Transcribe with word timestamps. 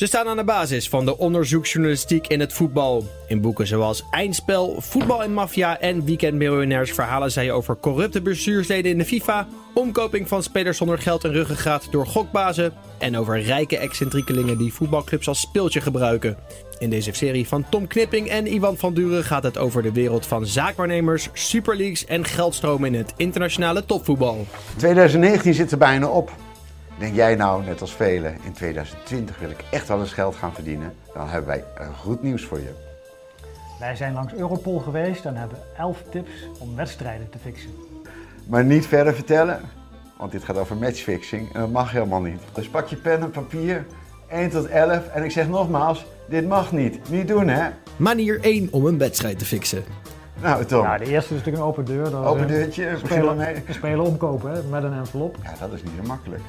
Ze 0.00 0.06
staan 0.06 0.26
aan 0.26 0.36
de 0.36 0.44
basis 0.44 0.88
van 0.88 1.04
de 1.04 1.18
onderzoeksjournalistiek 1.18 2.26
in 2.26 2.40
het 2.40 2.52
voetbal. 2.52 3.04
In 3.28 3.40
boeken 3.40 3.66
zoals 3.66 4.04
Eindspel, 4.10 4.80
Voetbal 4.80 5.22
en 5.22 5.32
Mafia 5.32 5.80
en 5.80 6.04
Weekendmiljonairs 6.04 6.92
verhalen 6.92 7.30
zij 7.30 7.52
over 7.52 7.76
corrupte 7.80 8.22
bestuursleden 8.22 8.90
in 8.90 8.98
de 8.98 9.04
FIFA, 9.04 9.46
omkoping 9.74 10.28
van 10.28 10.42
spelers 10.42 10.76
zonder 10.76 10.98
geld 10.98 11.24
en 11.24 11.32
ruggengraat 11.32 11.88
door 11.90 12.06
gokbazen 12.06 12.72
en 12.98 13.16
over 13.16 13.40
rijke 13.40 13.78
excentriekelingen 13.78 14.58
die 14.58 14.72
voetbalclubs 14.72 15.28
als 15.28 15.40
speeltje 15.40 15.80
gebruiken. 15.80 16.36
In 16.78 16.90
deze 16.90 17.12
serie 17.12 17.48
van 17.48 17.68
Tom 17.68 17.86
Knipping 17.86 18.28
en 18.28 18.54
Ivan 18.54 18.76
van 18.76 18.94
Duren 18.94 19.24
gaat 19.24 19.42
het 19.42 19.58
over 19.58 19.82
de 19.82 19.92
wereld 19.92 20.26
van 20.26 20.46
zaakwaarnemers, 20.46 21.28
superleagues 21.32 22.04
en 22.04 22.24
geldstromen 22.24 22.94
in 22.94 22.98
het 22.98 23.12
internationale 23.16 23.84
topvoetbal. 23.84 24.46
2019 24.76 25.54
zit 25.54 25.72
er 25.72 25.78
bijna 25.78 26.08
op. 26.08 26.32
Denk 26.98 27.14
jij 27.14 27.34
nou, 27.34 27.64
net 27.64 27.80
als 27.80 27.94
velen, 27.94 28.36
in 28.44 28.52
2020 28.52 29.38
wil 29.38 29.50
ik 29.50 29.64
echt 29.70 29.88
wel 29.88 30.00
eens 30.00 30.12
geld 30.12 30.34
gaan 30.34 30.54
verdienen? 30.54 30.94
Dan 31.14 31.28
hebben 31.28 31.50
wij 31.50 31.64
goed 32.00 32.22
nieuws 32.22 32.44
voor 32.44 32.58
je. 32.58 32.74
Wij 33.78 33.96
zijn 33.96 34.12
langs 34.12 34.34
Europol 34.34 34.78
geweest 34.78 35.24
en 35.24 35.36
hebben 35.36 35.58
11 35.76 36.02
tips 36.10 36.30
om 36.58 36.76
wedstrijden 36.76 37.30
te 37.30 37.38
fixen. 37.38 37.70
Maar 38.46 38.64
niet 38.64 38.86
verder 38.86 39.14
vertellen, 39.14 39.60
want 40.18 40.32
dit 40.32 40.44
gaat 40.44 40.56
over 40.56 40.76
matchfixing 40.76 41.54
en 41.54 41.60
dat 41.60 41.70
mag 41.70 41.90
helemaal 41.90 42.20
niet. 42.20 42.40
Dus 42.54 42.68
pak 42.68 42.86
je 42.86 42.96
pen 42.96 43.20
en 43.20 43.30
papier, 43.30 43.86
1 44.28 44.50
tot 44.50 44.66
11 44.66 45.08
en 45.08 45.24
ik 45.24 45.30
zeg 45.30 45.48
nogmaals, 45.48 46.06
dit 46.28 46.48
mag 46.48 46.72
niet. 46.72 47.10
Niet 47.10 47.28
doen 47.28 47.48
hè. 47.48 47.70
Manier 47.96 48.40
1 48.40 48.68
om 48.70 48.86
een 48.86 48.98
wedstrijd 48.98 49.38
te 49.38 49.44
fixen. 49.44 49.84
Nou 50.42 50.64
Tom, 50.64 50.82
Nou, 50.82 50.98
de 50.98 51.04
eerste 51.04 51.34
is 51.34 51.38
natuurlijk 51.38 51.56
een 51.56 51.68
open 51.68 51.84
deur. 51.84 52.10
Dat 52.10 52.22
is, 52.22 52.28
open 52.28 52.42
eh, 52.42 52.48
deurtje, 52.48 52.96
Spelen, 53.04 53.62
spelen 53.70 54.04
omkopen 54.04 54.52
hè, 54.52 54.62
met 54.62 54.82
een 54.82 54.92
envelop. 54.92 55.36
Ja, 55.42 55.54
dat 55.60 55.72
is 55.72 55.82
niet 55.82 55.92
zo 56.00 56.06
makkelijk. 56.06 56.42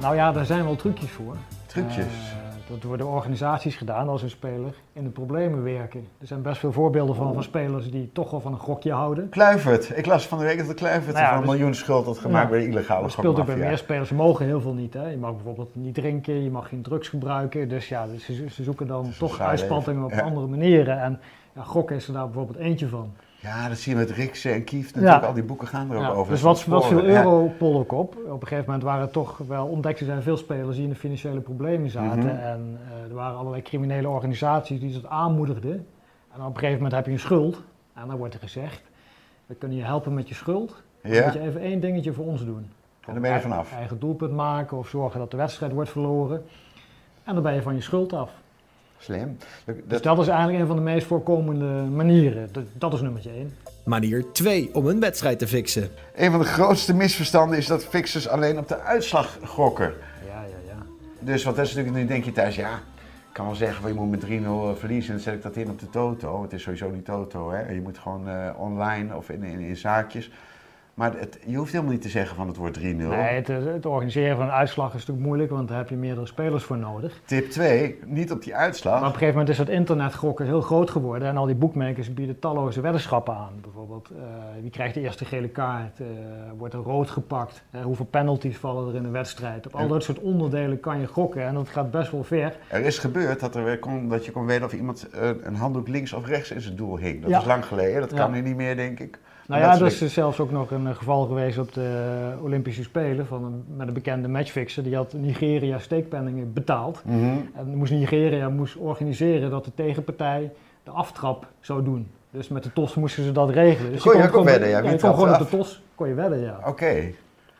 Nou 0.00 0.14
ja, 0.14 0.32
daar 0.32 0.44
zijn 0.44 0.64
wel 0.64 0.76
trucjes 0.76 1.10
voor. 1.10 1.36
Trucjes. 1.66 2.06
Eh, 2.06 2.52
dat 2.70 2.82
worden 2.82 3.06
organisaties 3.06 3.76
gedaan 3.76 4.08
als 4.08 4.22
een 4.22 4.30
speler 4.30 4.74
in 4.92 5.04
de 5.04 5.10
problemen 5.10 5.62
werken. 5.62 6.08
Er 6.20 6.26
zijn 6.26 6.42
best 6.42 6.58
veel 6.58 6.72
voorbeelden 6.72 7.16
van, 7.16 7.34
van 7.34 7.42
spelers 7.42 7.90
die 7.90 8.10
toch 8.12 8.30
wel 8.30 8.40
van 8.40 8.52
een 8.52 8.58
gokje 8.58 8.92
houden. 8.92 9.28
Kluivert. 9.28 9.96
Ik 9.96 10.06
las 10.06 10.26
van 10.26 10.38
de 10.38 10.44
week 10.44 10.58
dat 10.58 10.66
de 10.66 10.74
Kluivert 10.74 11.14
Nou 11.14 11.24
ja, 11.24 11.28
van 11.28 11.36
een 11.36 11.42
dus- 11.42 11.50
miljoen 11.50 11.74
schuld 11.74 12.04
had 12.04 12.18
gemaakt 12.18 12.50
bij 12.50 12.58
de 12.58 12.66
illegale 12.66 13.02
Dat 13.02 13.12
speelt 13.12 13.38
ook 13.38 13.46
bij 13.46 13.56
meer 13.56 13.78
spelers. 13.78 14.08
Ze 14.08 14.14
mogen 14.14 14.46
heel 14.46 14.60
veel 14.60 14.74
niet. 14.74 14.94
Hè. 14.94 15.08
Je 15.08 15.16
mag 15.16 15.32
bijvoorbeeld 15.32 15.76
niet 15.76 15.94
drinken, 15.94 16.42
je 16.42 16.50
mag 16.50 16.68
geen 16.68 16.82
drugs 16.82 17.08
gebruiken. 17.08 17.68
Dus 17.68 17.88
ja, 17.88 18.06
dus 18.06 18.24
ze, 18.24 18.46
ze 18.50 18.62
zoeken 18.62 18.86
dan 18.86 19.12
toch 19.18 19.40
uitspattingen 19.40 20.04
op. 20.04 20.10
Ja. 20.10 20.20
andere 20.20 20.46
manieren. 20.46 21.00
En 21.00 21.20
ja, 21.54 21.62
gokken 21.62 21.96
is 21.96 22.06
er 22.06 22.12
daar 22.12 22.24
bijvoorbeeld 22.24 22.58
eentje 22.58 22.88
van. 22.88 23.12
Ja, 23.42 23.68
dat 23.68 23.78
zie 23.78 23.92
je 23.92 23.98
met 23.98 24.10
Riksen 24.10 24.52
en 24.52 24.64
Kief 24.64 24.86
natuurlijk. 24.94 25.22
Ja. 25.22 25.28
Al 25.28 25.34
die 25.34 25.42
boeken 25.42 25.68
gaan 25.68 25.90
er 25.90 25.96
ook 25.96 26.02
Ja, 26.02 26.08
over. 26.10 26.32
dus 26.32 26.40
wat, 26.42 26.64
wat 26.64 26.86
viel. 26.86 27.04
Europol 27.04 27.78
ook 27.78 27.92
op? 27.92 28.16
Op 28.16 28.40
een 28.40 28.46
gegeven 28.48 28.64
moment 28.64 28.82
waren 28.82 29.06
er 29.06 29.10
toch 29.12 29.38
wel 29.38 29.66
ontdekte 29.66 30.04
zijn 30.04 30.22
veel 30.22 30.36
spelers 30.36 30.74
die 30.76 30.84
in 30.84 30.90
de 30.90 30.96
financiële 30.96 31.40
problemen 31.40 31.90
zaten. 31.90 32.18
Mhm. 32.18 32.28
En 32.28 32.78
eh, 32.90 33.08
er 33.08 33.14
waren 33.14 33.38
allerlei 33.38 33.62
criminele 33.62 34.08
organisaties 34.08 34.80
die 34.80 34.92
dat 34.92 35.10
aanmoedigden. 35.10 35.86
En 36.34 36.40
op 36.40 36.46
een 36.46 36.54
gegeven 36.54 36.74
moment 36.74 36.92
heb 36.92 37.06
je 37.06 37.12
een 37.12 37.18
schuld. 37.18 37.62
En 37.94 38.06
dan 38.08 38.16
wordt 38.16 38.34
er 38.34 38.40
gezegd, 38.40 38.82
we 39.46 39.54
kunnen 39.54 39.78
je 39.78 39.84
helpen 39.84 40.14
met 40.14 40.28
je 40.28 40.34
schuld. 40.34 40.82
Dan 41.02 41.12
Ja? 41.12 41.24
moet 41.24 41.32
je 41.32 41.40
even 41.40 41.60
één 41.60 41.80
dingetje 41.80 42.12
voor 42.12 42.24
ons 42.24 42.44
doen. 42.44 42.70
En 43.06 43.12
dan 43.12 43.22
ben 43.22 43.32
je 43.32 43.40
vanaf. 43.40 43.72
Eigen 43.72 43.98
doelpunt 43.98 44.32
maken 44.32 44.76
of 44.76 44.88
zorgen 44.88 45.18
dat 45.20 45.30
de 45.30 45.36
wedstrijd 45.36 45.72
wordt 45.72 45.90
verloren. 45.90 46.44
En 47.24 47.34
dan 47.34 47.42
ben 47.42 47.54
je 47.54 47.62
van 47.62 47.74
je 47.74 47.80
schuld 47.80 48.12
af. 48.12 48.30
Slim. 49.02 49.36
Dat, 49.64 49.76
Dus 49.86 50.02
dat 50.02 50.18
is 50.18 50.28
eigenlijk 50.28 50.60
een 50.60 50.66
van 50.66 50.76
de 50.76 50.82
meest 50.82 51.06
voorkomende 51.06 51.64
manieren. 51.90 52.48
Dat, 52.52 52.64
dat 52.72 52.92
is 52.92 53.00
nummertje 53.00 53.30
één. 53.30 53.54
Manier 53.84 54.32
2 54.32 54.74
om 54.74 54.86
een 54.86 55.00
wedstrijd 55.00 55.38
te 55.38 55.46
fixen. 55.46 55.88
Een 56.14 56.30
van 56.30 56.40
de 56.40 56.46
grootste 56.46 56.94
misverstanden 56.94 57.58
is 57.58 57.66
dat 57.66 57.84
fixers 57.84 58.28
alleen 58.28 58.58
op 58.58 58.68
de 58.68 58.80
uitslag 58.80 59.38
gokken. 59.44 59.92
Ja, 60.26 60.42
ja, 60.42 60.56
ja. 60.66 60.86
Dus 61.18 61.44
wat 61.44 61.56
dat 61.56 61.66
is 61.66 61.74
natuurlijk, 61.74 62.02
nu 62.02 62.08
denk 62.08 62.24
je 62.24 62.32
thuis, 62.32 62.56
ja, 62.56 62.74
ik 62.74 63.32
kan 63.32 63.46
wel 63.46 63.54
zeggen, 63.54 63.82
van, 63.82 63.92
je 63.92 64.00
moet 64.00 64.10
met 64.10 64.24
3-0 64.76 64.78
verliezen 64.78 65.10
en 65.10 65.14
dan 65.14 65.24
zet 65.24 65.34
ik 65.34 65.42
dat 65.42 65.56
in 65.56 65.70
op 65.70 65.78
de 65.78 65.90
toto. 65.90 66.42
Het 66.42 66.52
is 66.52 66.62
sowieso 66.62 66.90
niet 66.90 67.04
toto, 67.04 67.50
hè. 67.50 67.72
Je 67.72 67.80
moet 67.80 67.98
gewoon 67.98 68.28
eh, 68.28 68.50
online 68.56 69.16
of 69.16 69.28
in, 69.28 69.42
in, 69.42 69.60
in 69.60 69.76
zaakjes. 69.76 70.30
Maar 70.94 71.18
het, 71.18 71.38
je 71.46 71.56
hoeft 71.56 71.72
helemaal 71.72 71.92
niet 71.92 72.02
te 72.02 72.08
zeggen 72.08 72.36
van 72.36 72.46
het 72.46 72.56
wordt 72.56 72.78
3-0. 72.78 72.82
Nee, 72.82 73.06
het, 73.10 73.46
het 73.46 73.86
organiseren 73.86 74.36
van 74.36 74.44
een 74.46 74.52
uitslag 74.52 74.88
is 74.88 74.92
natuurlijk 75.00 75.26
moeilijk, 75.26 75.50
want 75.50 75.68
daar 75.68 75.78
heb 75.78 75.88
je 75.88 75.96
meerdere 75.96 76.26
spelers 76.26 76.64
voor 76.64 76.78
nodig. 76.78 77.20
Tip 77.24 77.50
2, 77.50 77.98
niet 78.06 78.32
op 78.32 78.42
die 78.42 78.54
uitslag. 78.54 78.92
Maar 78.92 79.00
op 79.02 79.06
een 79.08 79.12
gegeven 79.18 79.34
moment 79.38 79.48
is 79.52 79.58
het 79.58 79.68
internetgokken 79.68 80.46
heel 80.46 80.60
groot 80.60 80.90
geworden 80.90 81.28
en 81.28 81.36
al 81.36 81.46
die 81.46 81.54
boekmakers 81.54 82.14
bieden 82.14 82.38
talloze 82.38 82.80
weddenschappen 82.80 83.34
aan. 83.34 83.52
Bijvoorbeeld, 83.62 84.10
eh, 84.10 84.22
wie 84.60 84.70
krijgt 84.70 84.94
de 84.94 85.00
eerste 85.00 85.24
gele 85.24 85.48
kaart, 85.48 86.00
Eh, 86.00 86.06
wordt 86.58 86.74
er 86.74 86.80
rood 86.80 87.10
gepakt, 87.10 87.62
Eh, 87.70 87.82
hoeveel 87.82 88.06
penalties 88.06 88.56
vallen 88.56 88.88
er 88.88 88.94
in 88.94 89.04
een 89.04 89.12
wedstrijd. 89.12 89.66
Op 89.66 89.74
al 89.74 89.88
dat 89.88 90.02
soort 90.02 90.18
onderdelen 90.18 90.80
kan 90.80 91.00
je 91.00 91.06
gokken 91.06 91.46
en 91.46 91.54
dat 91.54 91.68
gaat 91.68 91.90
best 91.90 92.10
wel 92.10 92.24
ver. 92.24 92.56
Er 92.68 92.80
is 92.84 92.98
gebeurd 92.98 93.40
dat, 93.40 93.54
er 93.56 93.78
kon, 93.78 94.08
dat 94.08 94.24
je 94.24 94.32
kon 94.32 94.46
weten 94.46 94.64
of 94.64 94.72
iemand 94.72 95.08
een 95.42 95.54
handdoek 95.54 95.88
links 95.88 96.12
of 96.12 96.26
rechts 96.26 96.50
in 96.50 96.60
zijn 96.60 96.76
doel 96.76 96.98
hing. 96.98 97.20
Dat 97.22 97.30
Ja. 97.30 97.38
is 97.38 97.44
lang 97.44 97.64
geleden, 97.66 98.00
dat 98.00 98.10
Ja. 98.10 98.16
kan 98.16 98.30
nu 98.32 98.40
niet 98.40 98.56
meer, 98.56 98.76
denk 98.76 99.00
ik. 99.00 99.18
Nou 99.52 99.64
ja, 99.64 99.78
dat 99.78 99.92
er 99.92 100.02
is 100.02 100.12
zelfs 100.12 100.40
ook 100.40 100.50
nog 100.50 100.70
een 100.70 100.86
eh, 100.86 100.94
geval 100.94 101.26
geweest 101.26 101.58
op 101.58 101.72
de 101.72 102.32
Olympische 102.42 102.82
Spelen 102.82 103.26
van 103.26 103.44
een, 103.44 103.64
met 103.76 103.88
een 103.88 103.94
bekende 103.94 104.28
matchfixer. 104.28 104.82
Die 104.82 104.96
had 104.96 105.12
Nigeria 105.12 105.78
steekpenningen 105.78 106.52
betaald. 106.52 107.02
Mhm. 107.04 107.36
En 107.54 107.76
moest 107.76 107.92
Nigeria 107.92 108.48
moest 108.48 108.76
organiseren 108.76 109.50
dat 109.50 109.64
de 109.64 109.70
tegenpartij 109.74 110.52
de 110.84 110.90
aftrap 110.90 111.46
zou 111.60 111.84
doen. 111.84 112.10
Dus 112.30 112.48
met 112.48 112.62
de 112.62 112.72
TOS 112.72 112.94
moesten 112.94 113.24
ze 113.24 113.32
dat 113.32 113.50
regelen. 113.50 113.92
Dus 113.92 114.02
Kon 114.02 114.16
je 114.16 114.22
gewoon- 114.22 114.40
op 114.40 114.46
wedden, 114.46 114.68
ja, 114.68 114.78
je 114.78 114.88
kon 114.88 114.96
trapt 114.96 115.14
gewoon 115.14 115.32
op 115.32 115.38
de 115.38 115.56
TOS 115.56 115.82
kon 115.94 116.08
je 116.08 116.14
wedden, 116.14 116.40
ja. 116.40 116.58
Oké. 116.66 117.10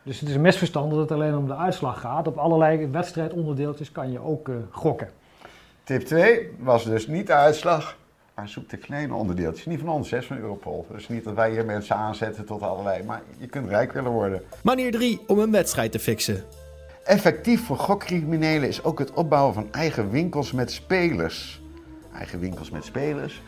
Dus 0.03 0.21
het 0.21 0.29
is 0.29 0.35
een 0.35 0.41
misverstand 0.41 0.91
dat 0.91 1.01
het 1.01 1.13
alleen 1.13 1.37
om 1.37 1.47
de 1.47 1.57
uitslag 1.57 2.01
gaat. 2.01 2.27
Op 2.27 2.37
allerlei 2.37 2.87
wedstrijdonderdeeltjes 2.91 3.93
kan 3.93 4.13
je 4.13 4.21
ook 4.25 4.49
eh, 4.49 4.55
gokken. 4.71 5.09
Tip 5.85 6.01
2 6.03 6.51
was 6.59 6.85
dus 6.85 7.07
niet 7.07 7.27
de 7.27 7.33
uitslag, 7.35 7.97
maar 8.35 8.49
zoek 8.49 8.69
de 8.69 8.77
kleine 8.77 9.15
onderdeeltjes. 9.15 9.67
Niet 9.67 9.81
van 9.81 9.89
ons, 9.89 10.11
hè, 10.11 10.23
van 10.23 10.37
Europol. 10.37 10.87
Dus 10.91 11.09
niet 11.09 11.25
dat 11.25 11.35
wij 11.35 11.51
hier 11.51 11.65
mensen 11.65 11.97
aanzetten 11.97 12.45
tot 12.45 12.63
allerlei, 12.63 13.03
maar 13.03 13.23
je 13.39 13.47
kunt 13.47 13.69
rijk 13.69 13.93
willen 13.93 14.11
worden. 14.11 14.43
Manier 14.63 14.93
3 14.93 15.21
om 15.27 15.39
een 15.39 15.51
wedstrijd 15.51 15.93
te 15.93 15.99
fixen. 15.99 16.45
Effectief 17.05 17.67
voor 17.67 17.77
gokcriminelen 17.77 18.69
is 18.69 18.85
ook 18.85 18.99
het 18.99 19.13
opbouwen 19.13 19.55
van 19.55 19.73
eigen 19.73 20.11
winkels 20.11 20.53
met 20.53 20.71
spelers. 20.71 21.61
Eigen 22.15 22.41
winkels 22.41 22.71
met 22.71 22.85
spelers. 22.85 23.43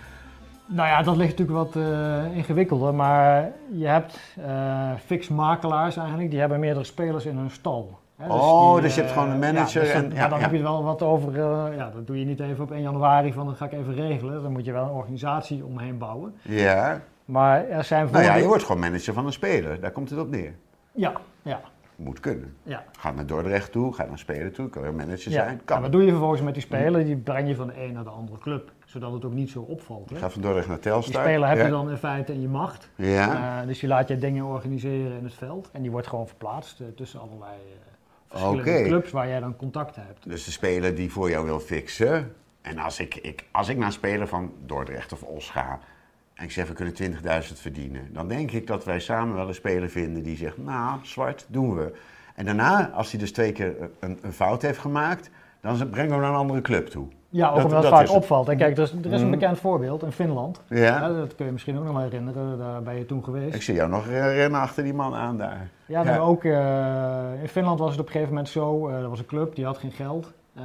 Nou 0.66 0.88
ja, 0.88 1.02
dat 1.02 1.16
ligt 1.16 1.38
natuurlijk 1.38 1.72
wat 1.72 1.82
eh, 1.82 2.36
ingewikkelder. 2.36 2.94
Maar 2.94 3.52
je 3.72 3.86
hebt 3.86 4.18
eh 4.46 4.90
fixmakelaars 5.04 5.96
eigenlijk, 5.96 6.30
die 6.30 6.40
hebben 6.40 6.60
meerdere 6.60 6.84
spelers 6.84 7.26
in 7.26 7.36
hun 7.36 7.50
stal. 7.50 7.98
Hè, 8.24 8.32
Oh, 8.32 8.72
die, 8.72 8.82
dus 8.82 8.94
je 8.94 9.00
hebt 9.00 9.12
eh, 9.12 9.18
gewoon 9.18 9.32
een 9.34 9.38
manager 9.40 9.80
Ja, 9.86 9.92
dus 9.92 10.02
en- 10.02 10.08
maar 10.08 10.16
ja, 10.16 10.28
dan 10.28 10.40
heb 10.40 10.50
je 10.50 10.56
er 10.56 10.62
wel 10.62 10.84
wat 10.84 11.02
over. 11.02 11.28
eh, 11.40 11.76
ja, 11.76 11.90
dat 11.94 12.06
doe 12.06 12.18
je 12.18 12.24
niet 12.24 12.40
even 12.40 12.64
op 12.64 12.70
1 12.70 12.82
januari 12.82 13.32
van 13.32 13.46
dat 13.46 13.56
ga 13.56 13.64
ik 13.64 13.72
even 13.72 13.94
regelen. 13.94 14.42
Dan 14.42 14.52
moet 14.52 14.64
je 14.64 14.72
wel 14.72 14.84
een 14.84 14.90
organisatie 14.90 15.64
omheen 15.64 15.98
bouwen. 15.98 16.34
Ja. 16.42 17.00
Maar 17.24 17.68
er 17.68 17.84
zijn 17.84 18.08
Nou 18.12 18.24
ja, 18.24 18.34
je 18.34 18.46
wordt 18.46 18.64
gewoon 18.64 18.80
manager 18.80 19.14
van 19.14 19.26
een 19.26 19.32
speler. 19.32 19.80
Daar 19.80 19.90
komt 19.90 20.10
het 20.10 20.18
op 20.18 20.30
neer. 20.30 20.54
Ja, 20.92 21.12
ja, 21.42 21.60
Moet 21.96 22.20
kunnen. 22.20 22.56
ja. 22.62 22.84
Ga 22.98 23.10
naar 23.10 23.26
Dordrecht 23.26 23.72
toe, 23.72 23.94
ga 23.94 24.02
naar 24.02 24.12
een 24.12 24.18
speler 24.18 24.52
toe, 24.52 24.68
kan 24.68 24.82
weer 24.82 24.94
manager 24.94 25.32
Ja. 25.32 25.38
zijn. 25.44 25.48
En 25.48 25.60
Kan. 25.64 25.80
wat 25.82 25.92
doe 25.92 26.02
je 26.02 26.08
vervolgens 26.10 26.40
met 26.42 26.54
die 26.54 26.62
speler? 26.62 27.04
Die 27.04 27.16
breng 27.16 27.48
je 27.48 27.54
van 27.54 27.66
de 27.66 27.82
een 27.84 27.92
naar 27.92 28.04
de 28.04 28.10
andere 28.10 28.38
club. 28.38 28.72
Zodat 28.84 29.12
het 29.12 29.24
ook 29.24 29.32
niet 29.32 29.50
zo 29.50 29.60
opvalt. 29.60 30.10
Hè? 30.10 30.16
Ga 30.16 30.30
van 30.30 30.42
Dordrecht 30.42 30.66
naar 30.68 30.76
Die 30.80 30.84
Telstar. 30.90 31.22
speler 31.22 31.48
heb 31.48 31.64
je 31.64 31.68
dan 31.70 31.90
in 31.90 31.96
feite 31.96 32.32
in 32.32 32.40
je 32.40 32.48
macht. 32.48 32.90
Ja. 32.94 33.60
Eh, 33.60 33.66
dus 33.66 33.80
je 33.80 33.86
laat 33.86 34.08
je 34.08 34.18
dingen 34.18 34.44
organiseren 34.44 35.18
in 35.18 35.24
het 35.24 35.34
veld. 35.34 35.68
En 35.72 35.82
die 35.82 35.90
wordt 35.90 36.06
gewoon 36.06 36.26
verplaatst 36.26 36.80
eh, 36.80 36.86
tussen 36.96 37.20
allerlei 37.20 37.52
eh, 37.52 37.92
verschillende 38.38 38.88
clubs 38.88 39.10
waar 39.10 39.28
jij 39.28 39.40
dan 39.40 39.56
contact 39.56 39.96
hebt. 39.96 40.28
Dus 40.28 40.44
de 40.44 40.50
speler 40.50 40.94
die 40.94 41.12
voor 41.12 41.30
jou 41.30 41.44
wil 41.44 41.60
fixen. 41.60 42.34
En 42.62 42.78
als 42.78 43.00
ik, 43.00 43.14
ik, 43.14 43.44
als 43.50 43.68
ik 43.68 43.76
naar 43.76 43.86
een 43.86 43.92
speler 43.92 44.28
van 44.28 44.52
Dordrecht 44.66 45.12
of 45.12 45.22
Os 45.22 45.50
ga. 45.50 45.80
En 46.34 46.44
ik 46.44 46.50
zeg, 46.50 46.68
we 46.68 46.74
kunnen 46.74 46.94
20.000 47.02 47.20
verdienen. 47.54 48.12
Dan 48.12 48.28
denk 48.28 48.50
ik 48.50 48.66
dat 48.66 48.84
wij 48.84 49.00
samen 49.00 49.34
wel 49.34 49.48
een 49.48 49.54
speler 49.54 49.90
vinden 49.90 50.22
die 50.22 50.36
zegt, 50.36 50.58
nou, 50.58 50.98
zwart, 51.02 51.46
doen 51.48 51.74
we. 51.74 51.92
En 52.34 52.44
daarna, 52.44 52.90
als 52.90 53.10
hij 53.10 53.20
dus 53.20 53.32
twee 53.32 53.52
keer 53.52 53.90
een, 54.00 54.18
een 54.22 54.32
fout 54.32 54.62
heeft 54.62 54.78
gemaakt, 54.78 55.30
dan 55.60 55.90
brengen 55.90 56.14
we 56.14 56.20
naar 56.20 56.30
een 56.30 56.36
andere 56.36 56.60
club 56.60 56.86
toe. 56.86 57.08
Ja, 57.36 57.48
ook 57.48 57.54
Dat- 57.54 57.64
omdat 57.64 57.82
dat 57.82 57.98
het 57.98 58.08
vaak 58.08 58.16
opvalt. 58.16 58.48
En 58.48 58.56
kijk, 58.56 58.76
er 58.76 58.82
is, 58.82 58.92
er 58.92 59.12
is 59.12 59.20
een 59.20 59.28
Mhm. 59.28 59.38
bekend 59.38 59.58
voorbeeld 59.58 60.02
in 60.02 60.12
Finland. 60.12 60.60
Ja. 60.68 61.08
dat 61.08 61.34
kun 61.34 61.46
je 61.46 61.52
misschien 61.52 61.78
ook 61.78 61.84
nog 61.84 61.92
wel 61.92 62.02
herinneren. 62.02 62.58
Daar 62.58 62.82
ben 62.82 62.94
je 62.96 63.06
toen 63.06 63.24
geweest. 63.24 63.54
Ik 63.54 63.62
zie 63.62 63.74
jou 63.74 63.90
nog 63.90 64.06
rennen 64.06 64.60
achter 64.60 64.82
die 64.84 64.94
man 64.94 65.14
aan 65.14 65.36
daar. 65.38 65.68
Ja, 65.86 66.02
maar 66.02 66.20
ook 66.20 66.44
eh, 66.44 67.42
in 67.42 67.48
Finland 67.48 67.78
was 67.78 67.90
het 67.90 68.00
op 68.00 68.06
een 68.06 68.12
gegeven 68.12 68.34
moment 68.34 68.48
zo. 68.52 68.88
eh, 68.88 68.94
er 68.94 69.08
was 69.08 69.18
een 69.18 69.26
club, 69.26 69.54
die 69.54 69.64
had 69.64 69.78
geen 69.78 69.92
geld. 69.92 70.32
Eh, 70.54 70.62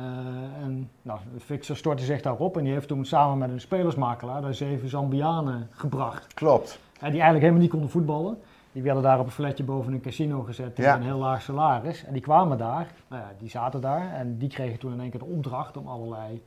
en 0.64 0.90
nou, 1.02 1.20
de 1.34 1.40
fixer 1.40 1.76
stortte 1.78 2.04
zich 2.04 2.22
daarop. 2.22 2.58
En 2.58 2.64
die 2.64 2.74
heeft 2.74 2.88
toen 2.88 3.06
samen 3.06 3.38
met 3.38 3.50
een 3.50 3.62
spelersmakelaar 3.62 4.42
daar 4.42 4.54
zeven 4.54 4.90
Zambianen 4.90 5.68
gebracht. 5.72 6.34
Klopt. 6.34 6.80
Hè, 6.94 7.00
die 7.00 7.10
eigenlijk 7.22 7.40
helemaal 7.42 7.62
niet 7.62 7.70
konden 7.72 7.90
voetballen. 7.90 8.38
Die 8.72 8.84
werden 8.84 9.04
daar 9.04 9.20
op 9.20 9.26
een 9.26 9.32
flatje 9.32 9.64
boven 9.64 9.94
een 9.94 10.02
casino 10.02 10.42
gezet 10.42 10.76
tegen 10.76 10.92
Ja. 10.92 10.98
een 10.98 11.04
heel 11.04 11.18
laag 11.18 11.42
salaris. 11.42 12.06
En 12.06 12.14
die 12.14 12.22
kwamen 12.22 12.58
daar, 12.58 12.88
nou 13.08 13.22
ja, 13.22 13.30
die 13.40 13.50
zaten 13.50 13.82
daar 13.82 14.14
en 14.14 14.38
die 14.38 14.50
kregen 14.50 14.80
toen 14.80 14.94
in 14.94 15.00
één 15.00 15.10
keer 15.10 15.20
de 15.20 15.26
opdracht 15.26 15.78
om 15.78 15.88
allerlei 15.88 16.42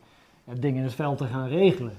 eh, 0.44 0.54
dingen 0.58 0.78
in 0.78 0.84
het 0.84 0.94
veld 0.94 1.18
te 1.18 1.26
gaan 1.26 1.48
regelen. 1.48 1.94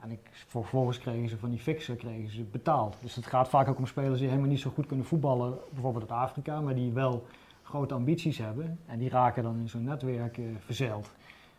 En 0.00 0.10
ik, 0.10 0.18
vervolgens 0.30 0.98
kregen 0.98 1.28
ze 1.28 1.38
van 1.38 1.50
die 1.50 1.58
fixer 1.58 1.96
kregen 1.96 2.30
ze 2.30 2.42
betaald. 2.42 2.96
Dus 3.00 3.14
het 3.14 3.26
gaat 3.26 3.48
vaak 3.48 3.68
ook 3.68 3.78
om 3.78 3.86
spelers 3.86 4.18
die 4.18 4.28
helemaal 4.28 4.50
niet 4.50 4.60
zo 4.60 4.70
goed 4.70 4.86
kunnen 4.86 5.06
voetballen, 5.06 5.58
bijvoorbeeld 5.72 6.10
uit 6.10 6.20
Afrika, 6.20 6.60
maar 6.60 6.74
die 6.74 6.92
wel 6.92 7.26
grote 7.62 7.94
ambities 7.94 8.38
hebben. 8.38 8.78
En 8.86 8.98
die 8.98 9.10
raken 9.10 9.42
dan 9.42 9.58
in 9.60 9.68
zo'n 9.68 9.84
netwerk 9.84 10.38
eh, 10.38 10.44
verzeild. 10.58 11.10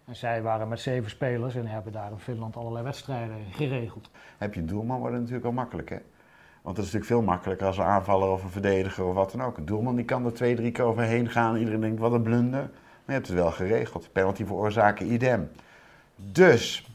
En 0.05 0.15
zij 0.15 0.41
waren 0.41 0.67
met 0.67 0.79
zeven 0.79 1.09
spelers 1.09 1.55
en 1.55 1.65
hebben 1.65 1.91
daar 1.91 2.11
in 2.11 2.19
Finland 2.19 2.55
allerlei 2.55 2.83
wedstrijden 2.83 3.37
geregeld. 3.51 4.09
Heb 4.37 4.53
je 4.53 4.59
een 4.59 4.65
doelman, 4.65 4.99
wordt 4.99 5.13
het 5.13 5.21
natuurlijk 5.21 5.47
al 5.47 5.53
makkelijk, 5.53 5.89
hè? 5.89 5.97
Want 6.61 6.77
het 6.77 6.87
is 6.87 6.93
natuurlijk 6.93 7.21
veel 7.21 7.31
makkelijker 7.31 7.67
als 7.67 7.77
een 7.77 7.83
aanvaller 7.83 8.29
of 8.29 8.43
een 8.43 8.49
verdediger 8.49 9.05
of 9.05 9.13
wat 9.13 9.31
dan 9.31 9.41
ook. 9.41 9.57
Een 9.57 9.65
doelman 9.65 9.95
die 9.95 10.05
kan 10.05 10.25
er 10.25 10.33
twee, 10.33 10.55
drie 10.55 10.71
keer 10.71 10.85
overheen 10.85 11.29
gaan. 11.29 11.55
Iedereen 11.55 11.81
denkt, 11.81 11.99
wat 11.99 12.11
een 12.11 12.21
blunder. 12.21 12.61
Maar 12.61 13.05
je 13.05 13.11
hebt 13.11 13.27
het 13.27 13.35
wel 13.35 13.51
geregeld. 13.51 14.09
Penalty 14.11 14.45
veroorzaken, 14.45 15.13
idem. 15.13 15.49
Dus, 16.17 16.85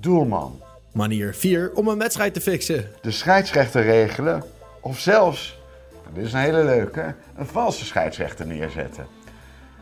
doelman. 0.00 0.60
Manier 0.92 1.34
4 1.34 1.72
om 1.74 1.88
een 1.88 1.98
wedstrijd 1.98 2.34
te 2.34 2.40
fixen. 2.40 2.90
De 3.02 3.10
scheidsrechter 3.10 3.82
regelen. 3.82 4.42
Of 4.80 4.98
zelfs, 4.98 5.58
dit 6.12 6.24
is 6.24 6.32
een 6.32 6.38
hele 6.38 6.64
leuke, 6.64 7.14
een 7.36 7.46
valse 7.46 7.84
scheidsrechter 7.84 8.46
neerzetten. 8.46 9.06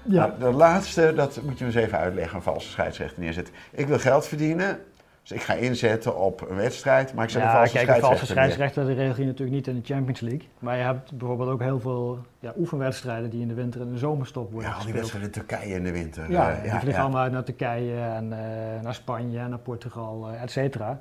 Ja. 0.03 0.27
Nou, 0.27 0.39
de 0.39 0.57
laatste, 0.57 1.13
dat 1.15 1.41
moet 1.43 1.59
je 1.59 1.65
me 1.65 1.71
eens 1.71 1.85
even 1.85 1.99
uitleggen, 1.99 2.37
een 2.37 2.43
valse 2.43 2.69
scheidsrechter 2.69 3.23
neerzetten. 3.23 3.55
Ik 3.71 3.87
wil 3.87 3.99
geld 3.99 4.27
verdienen, 4.27 4.81
dus 5.25 5.33
ik 5.33 5.43
ga 5.43 5.55
inzetten 5.55 6.17
op 6.19 6.51
een 6.51 6.57
wedstrijd, 6.57 7.15
maar 7.15 7.25
ik 7.25 7.31
zet 7.31 7.43
een 7.43 7.49
Ja, 7.49 7.55
valse 7.55 7.73
kijk, 7.73 7.89
een 7.89 7.95
valse 8.01 8.27
scheidsrechter 8.27 8.35
neer. 8.37 8.53
scheidsrechter 8.53 8.87
die 8.87 9.05
regel 9.07 9.21
je 9.23 9.29
natuurlijk 9.29 9.57
niet 9.57 9.67
in 9.67 9.75
de 9.75 9.95
Champions 9.95 10.21
League. 10.21 10.49
Maar 10.59 10.77
je 10.77 10.83
hebt 10.83 11.13
bijvoorbeeld 11.19 11.49
ook 11.51 11.61
heel 11.61 11.81
veel 11.81 12.19
ja, 12.39 12.53
oefenwedstrijden 12.59 13.31
die 13.31 13.41
in 13.41 13.49
de 13.49 13.55
winter 13.55 13.81
en 13.81 13.93
de 13.93 13.99
zomerstop 13.99 14.53
worden 14.53 14.71
Ja, 14.71 14.77
al 14.77 14.85
die 14.85 14.93
wedstrijden 14.93 15.29
in 15.33 15.35
Turkije 15.35 15.75
in 15.75 15.85
de 15.85 15.93
winter. 15.93 16.31
Ja, 16.31 16.51
eh, 16.53 16.63
die 16.71 16.81
vliegen 16.81 17.03
allemaal 17.03 17.23
uit 17.23 17.33
naar 17.33 17.45
Turkije 17.45 18.01
en 18.01 18.33
eh, 18.33 18.83
naar 18.83 18.95
Spanje 18.95 19.39
en 19.39 19.51
naar 19.51 19.59
Portugal, 19.59 20.29
eh, 20.29 20.43
et 20.43 20.51
cetera. 20.51 20.99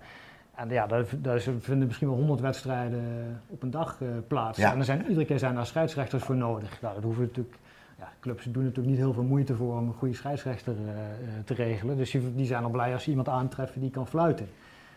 En 0.56 0.70
ja, 0.70 0.88
daar, 0.88 1.06
daar 1.18 1.40
vinden 1.60 1.88
misschien 1.88 2.08
wel 2.08 2.18
honderd 2.18 2.40
wedstrijden 2.40 3.04
op 3.48 3.64
een 3.64 3.72
dag 3.72 3.98
plaats. 4.28 4.58
Ja. 4.58 4.72
En 4.72 4.80
er 4.80 4.86
zijn, 4.86 5.06
iedere 5.08 5.26
keer 5.26 5.40
zijn 5.40 5.56
daar 5.56 5.66
scheidsrechters 5.66 6.24
voor 6.24 6.36
nodig. 6.36 6.82
Nou, 6.82 6.94
dat 6.94 7.04
hoeven 7.04 7.24
natuurlijk, 7.24 7.56
ja, 8.04 8.12
clubs 8.20 8.44
doen 8.44 8.64
natuurlijk 8.64 8.90
niet 8.90 8.98
heel 8.98 9.14
veel 9.14 9.24
moeite 9.24 9.56
voor 9.56 9.78
om 9.78 9.88
een 9.88 9.94
goede 9.94 10.16
scheidsrechter 10.16 10.74
eh, 10.74 10.90
eh, 10.94 11.44
te 11.46 11.54
regelen. 11.54 11.98
Dus 11.98 12.12
die, 12.12 12.36
die 12.36 12.46
zijn 12.46 12.64
al 12.64 12.70
blij 12.70 12.94
als 12.94 13.04
ze 13.04 13.10
iemand 13.10 13.30
aantreffen 13.30 13.82
die 13.82 13.90
kan 13.90 14.08
fluiten. 14.08 14.48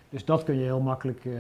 Dus 0.09 0.25
dat 0.25 0.43
kun 0.45 0.55
je 0.59 0.63
heel 0.65 0.81
makkelijk 0.81 1.25
eh, 1.25 1.33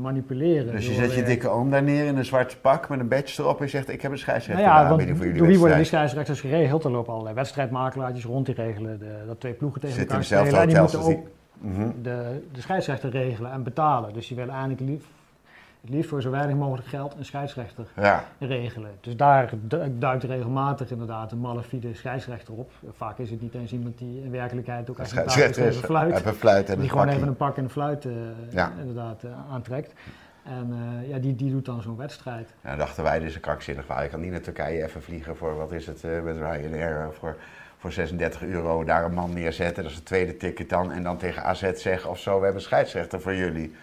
manipuleren. 0.00 0.72
Dus 0.72 0.86
je 0.86 0.92
zet 0.94 1.14
je 1.14 1.22
dikke 1.22 1.48
oom 1.48 1.70
daar 1.70 1.82
neer 1.82 2.06
in 2.06 2.16
een 2.16 2.24
zwart 2.24 2.58
pak 2.60 2.88
met 2.88 3.00
een 3.00 3.08
badge 3.08 3.42
erop 3.42 3.58
en 3.58 3.64
je 3.64 3.70
zegt 3.70 3.88
ik 3.88 3.92
heb 3.92 4.02
een 4.02 4.08
nou 4.08 4.20
scheidsrechter 4.20 4.64
ja, 4.64 4.78
want 4.78 4.90
aanbieding 4.90 5.16
voor 5.16 5.26
jullie 5.26 5.40
door 5.40 5.50
wie 5.50 5.58
worden 5.58 5.76
die 5.76 5.86
scheidsrechters 5.86 6.40
geregeld? 6.40 6.84
Er 6.84 6.90
lopen 6.90 7.12
allerlei 7.12 7.34
wedstrijdmakelaartjes 7.34 8.24
rond 8.24 8.46
die 8.46 8.54
regelen 8.54 8.98
de, 8.98 9.22
dat 9.26 9.40
twee 9.40 9.52
ploegen 9.52 9.80
tegen 9.80 9.98
elkaar 9.98 10.24
spelen. 10.24 10.60
En 10.60 10.68
die 10.68 10.78
moeten 10.78 11.00
ook 11.00 11.06
die- 11.06 11.22
Mhm. 11.62 11.90
de, 12.02 12.42
de 12.52 12.60
scheidsrechter 12.60 13.10
regelen 13.10 13.52
en 13.52 13.62
betalen. 13.62 14.12
Dus 14.12 14.28
die 14.28 14.36
willen 14.36 14.54
eigenlijk 14.54 14.80
liefst 15.84 16.08
voor 16.10 16.22
zo 16.22 16.30
weinig 16.30 16.56
mogelijk 16.56 16.88
geld 16.88 17.14
een 17.18 17.24
scheidsrechter 17.24 17.86
Ja, 17.96 18.24
regelen. 18.38 18.90
Dus 19.00 19.16
daar 19.16 19.50
du- 19.62 19.98
duikt 19.98 20.24
regelmatig 20.24 20.90
inderdaad 20.90 21.32
een 21.32 21.40
malafide 21.40 21.94
scheidsrechter 21.94 22.54
op. 22.54 22.70
Vaak 22.92 23.18
is 23.18 23.30
het 23.30 23.40
niet 23.42 23.54
eens 23.54 23.72
iemand 23.72 23.98
die 23.98 24.22
in 24.24 24.30
werkelijkheid 24.30 24.90
ook 24.90 24.98
echt 24.98 25.12
een 25.12 25.16
scheidsrechter 25.30 25.66
even 25.66 25.82
fluit. 25.84 26.14
even 26.14 26.34
fluit 26.34 26.70
en 26.70 26.80
Die 26.80 26.88
gewoon 26.88 27.08
even 27.08 27.28
een 27.28 27.36
pak 27.36 27.56
en 27.56 27.64
een 27.64 27.70
fluit 27.70 28.04
eh, 28.04 28.12
Ja. 28.50 28.72
inderdaad 28.78 29.22
eh, 29.22 29.30
aantrekt. 29.52 29.92
En 30.42 30.72
eh, 31.02 31.08
ja, 31.08 31.18
die, 31.18 31.34
die 31.34 31.50
doet 31.50 31.64
dan 31.64 31.82
zo'n 31.82 31.96
wedstrijd. 31.96 32.52
Ja, 32.64 32.76
dachten 32.76 33.02
wij, 33.04 33.18
dit 33.18 33.28
is 33.28 33.34
een 33.34 33.40
krankzinnig 33.40 33.84
verhaal. 33.84 34.02
Je 34.02 34.08
kan 34.08 34.20
niet 34.20 34.30
naar 34.30 34.40
Turkije 34.40 34.82
even 34.84 35.02
vliegen 35.02 35.36
voor, 35.36 35.56
wat 35.56 35.72
is 35.72 35.86
het, 35.86 36.02
met 36.24 36.36
Ryanair, 36.36 37.08
voor, 37.12 37.36
voor 37.78 37.92
36 37.92 38.42
euro 38.42 38.84
daar 38.84 39.04
een 39.04 39.14
man 39.14 39.32
neerzetten. 39.32 39.82
Dat 39.82 39.90
is 39.92 39.96
het 39.98 40.06
tweede 40.06 40.36
ticket 40.36 40.68
dan. 40.68 40.92
En 40.92 41.02
dan 41.02 41.16
tegen 41.16 41.44
AZ 41.44 41.72
zeggen 41.72 42.10
of 42.10 42.18
zo, 42.18 42.38
we 42.38 42.44
hebben 42.44 42.62
scheidsrechter 42.62 43.20
voor 43.20 43.34
jullie. 43.34 43.74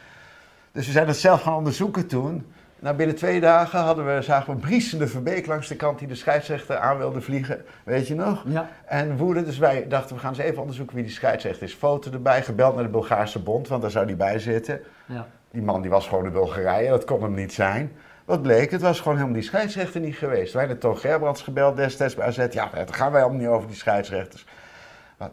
Dus 0.72 0.86
we 0.86 0.92
zijn 0.92 1.08
het 1.08 1.18
zelf 1.18 1.42
gaan 1.42 1.56
onderzoeken 1.56 2.08
toen. 2.08 2.46
Nou, 2.80 2.96
binnen 2.96 3.16
twee 3.16 3.40
dagen 3.40 3.80
hadden 3.80 4.16
we, 4.16 4.22
zagen 4.22 4.46
we 4.46 4.52
een 4.52 4.60
briesende 4.60 5.08
Verbeek 5.08 5.46
langs 5.46 5.68
de 5.68 5.76
kant 5.76 6.00
die 6.00 6.08
de 6.08 6.16
scheidsrechter 6.16 6.78
aan 6.78 6.98
wilde 6.98 7.22
vliegen. 7.22 7.66
Weet 7.84 8.08
je 8.08 8.16
nog? 8.16 8.44
Ja, 8.48 8.70
En 8.86 9.18
woede, 9.18 9.44
dus 9.44 9.58
wij 9.58 9.88
dachten, 9.88 10.16
we 10.16 10.22
gaan 10.22 10.30
eens 10.30 10.40
even 10.40 10.60
onderzoeken 10.62 10.96
wie 10.96 11.04
die 11.04 11.14
scheidsrechter 11.14 11.64
is. 11.64 11.74
Foto 11.74 12.12
erbij, 12.12 12.44
gebeld 12.44 12.76
naar 12.76 12.84
de 12.84 12.90
Bulgaarse 12.90 13.40
bond, 13.40 13.68
want 13.68 13.82
daar 13.82 13.92
zou 13.92 14.06
die 14.06 14.16
bij 14.16 14.40
zitten. 14.40 14.80
ja. 15.06 15.28
Die 15.52 15.62
man 15.62 15.82
die 15.82 15.92
was 15.92 16.08
gewoon 16.08 16.26
in 16.26 16.32
Bulgarije, 16.32 16.90
dat 16.90 17.06
kon 17.06 17.22
hem 17.24 17.34
niet 17.34 17.54
zijn. 17.54 17.92
Wat 18.26 18.42
bleek, 18.42 18.72
het 18.72 18.82
was 18.82 18.98
gewoon 19.00 19.14
helemaal 19.14 19.36
die 19.40 19.48
scheidsrechter 19.48 20.02
niet 20.02 20.16
geweest. 20.16 20.54
Wij 20.54 20.62
hebben 20.62 20.80
Toon 20.80 20.98
Gerbrands 20.98 21.42
gebeld 21.42 21.78
destijds 21.78 22.16
bij 22.16 22.28
AZ. 22.28 22.48
Ja, 22.52 22.70
daar 22.74 22.88
gaan 22.92 23.12
wij 23.12 23.22
allemaal 23.22 23.40
niet 23.40 23.50
over 23.50 23.68
die 23.68 23.78
scheidsrechters. 23.78 24.46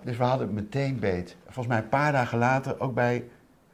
Dus 0.03 0.17
we 0.17 0.25
hadden 0.25 0.55
meteen 0.55 0.99
beet. 0.99 1.37
Volgens 1.45 1.67
mij 1.67 1.79
een 1.79 1.89
paar 1.89 2.13
dagen 2.13 2.39
later 2.39 2.81
ook 2.81 2.95
bij 2.95 3.25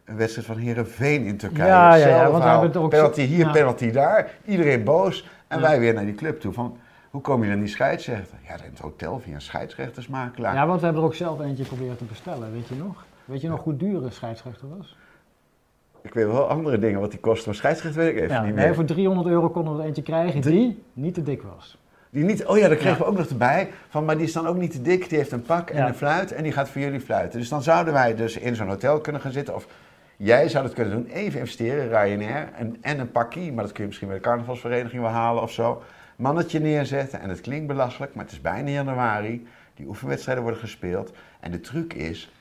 een 0.05 0.17
wedstrijd 0.17 0.47
van 0.47 0.57
Herenveen 0.57 1.25
in 1.25 1.37
Turkije. 1.37 1.67
Ja, 1.69 1.95
ja, 1.95 2.07
ja, 2.09 2.31
want 2.31 2.45
hebben 2.45 2.63
het 2.69 2.77
ook 2.77 2.91
Penalty 2.91 3.23
hier, 3.23 3.47
ja. 3.47 3.51
penalty 3.53 3.91
daar. 3.91 4.31
Iedereen 4.45 4.85
boos. 4.85 5.29
En 5.49 5.59
Ja. 5.61 5.65
wij 5.65 5.81
weer 5.81 5.95
naar 5.95 6.05
die 6.05 6.15
club 6.15 6.41
toe. 6.41 6.53
Van, 6.53 6.77
hoe 7.11 7.21
kom 7.21 7.43
je 7.45 7.51
dan 7.51 7.59
die 7.59 7.69
scheidsrechter? 7.69 8.39
Ja, 8.47 8.55
in 8.55 8.71
het 8.71 8.79
hotel 8.79 9.21
via 9.21 9.35
een 9.35 9.41
scheidsrechtersmakelaar. 9.41 10.55
ja, 10.55 10.67
want 10.67 10.79
we 10.79 10.85
hebben 10.85 11.03
er 11.03 11.09
ook 11.09 11.15
zelf 11.15 11.41
eentje 11.41 11.65
proberen 11.65 11.97
te 11.97 12.05
bestellen, 12.05 12.53
weet 12.53 12.69
je 12.69 12.75
nog? 12.75 13.05
Weet 13.25 13.41
je 13.41 13.49
nog 13.49 13.63
hoe 13.65 13.77
duur 13.77 14.05
een 14.05 14.13
scheidsrechter 14.13 14.69
was? 14.77 14.97
Ik 16.03 16.15
weet 16.15 16.27
wel 16.27 16.49
andere 16.49 16.79
dingen 16.79 17.01
wat 17.01 17.11
die 17.11 17.21
kosten, 17.21 17.47
maar 17.47 17.55
scheidsrechter 17.55 18.01
weet 18.03 18.11
ik 18.17 18.23
even 18.23 18.35
Ja, 18.35 18.43
niet 18.43 18.55
nee, 18.55 18.65
meer. 18.65 18.75
voor 18.75 18.85
300 18.85 19.27
euro 19.29 19.49
konden 19.49 19.75
we 19.75 19.81
er 19.81 19.87
eentje 19.87 20.03
krijgen 20.03 20.41
die 20.41 20.83
niet 20.93 21.15
te 21.15 21.23
dik 21.23 21.43
was. 21.43 21.79
Die 22.11 22.25
niet, 22.25 22.45
oh 22.47 22.57
ja, 22.59 22.69
daar 22.69 22.77
kregen 22.77 22.93
Ja. 22.93 22.99
we 22.99 23.05
ook 23.05 23.17
nog 23.17 23.27
erbij. 23.27 23.69
Van, 23.89 24.05
maar 24.05 24.17
die 24.17 24.27
is 24.27 24.33
dan 24.33 24.47
ook 24.47 24.57
niet 24.57 24.71
te 24.71 24.83
dik. 24.83 25.09
Die 25.09 25.19
heeft 25.19 25.33
een 25.33 25.43
pak 25.43 25.71
en 25.71 25.77
Ja. 25.77 25.89
een 25.89 25.95
fluit 25.95 26.33
en 26.33 26.43
die 26.43 26.53
gaat 26.53 26.69
voor 26.69 26.81
jullie 26.81 27.01
fluiten. 27.01 27.39
Dus 27.39 27.49
dan 27.49 27.63
zouden 27.63 27.93
wij 27.93 28.15
dus 28.15 28.37
in 28.37 28.57
zo'n 28.57 28.69
hotel 28.69 29.01
kunnen 29.01 29.21
gaan 29.21 29.33
zitten. 29.33 29.55
Of 29.55 29.67
jij 30.23 30.49
zou 30.49 30.65
het 30.65 30.75
kunnen 30.75 30.93
doen. 30.93 31.07
Even 31.07 31.41
investeren, 31.41 31.89
Ryanair. 31.89 32.49
En, 32.57 32.77
en 32.81 32.99
een 32.99 33.13
pakkie, 33.13 33.53
maar 33.53 33.65
dat 33.65 33.73
kun 33.73 33.81
je 33.83 33.87
misschien 33.87 34.09
bij 34.09 34.17
de 34.17 34.23
carnavalsvereniging 34.23 35.03
wel 35.03 35.11
halen 35.11 35.43
of 35.43 35.53
zo. 35.53 35.83
Mannetje 36.17 36.61
neerzetten. 36.61 37.21
En 37.21 37.29
het 37.29 37.41
klinkt 37.41 37.67
belachelijk, 37.67 38.15
maar 38.15 38.25
het 38.25 38.33
is 38.33 38.41
bijna 38.41 38.71
januari. 38.71 39.47
Die 39.75 39.87
oefenwedstrijden 39.87 40.43
worden 40.43 40.61
gespeeld. 40.61 41.13
En 41.41 41.51
de 41.51 41.61
truc 41.61 41.95
is, 41.95 42.33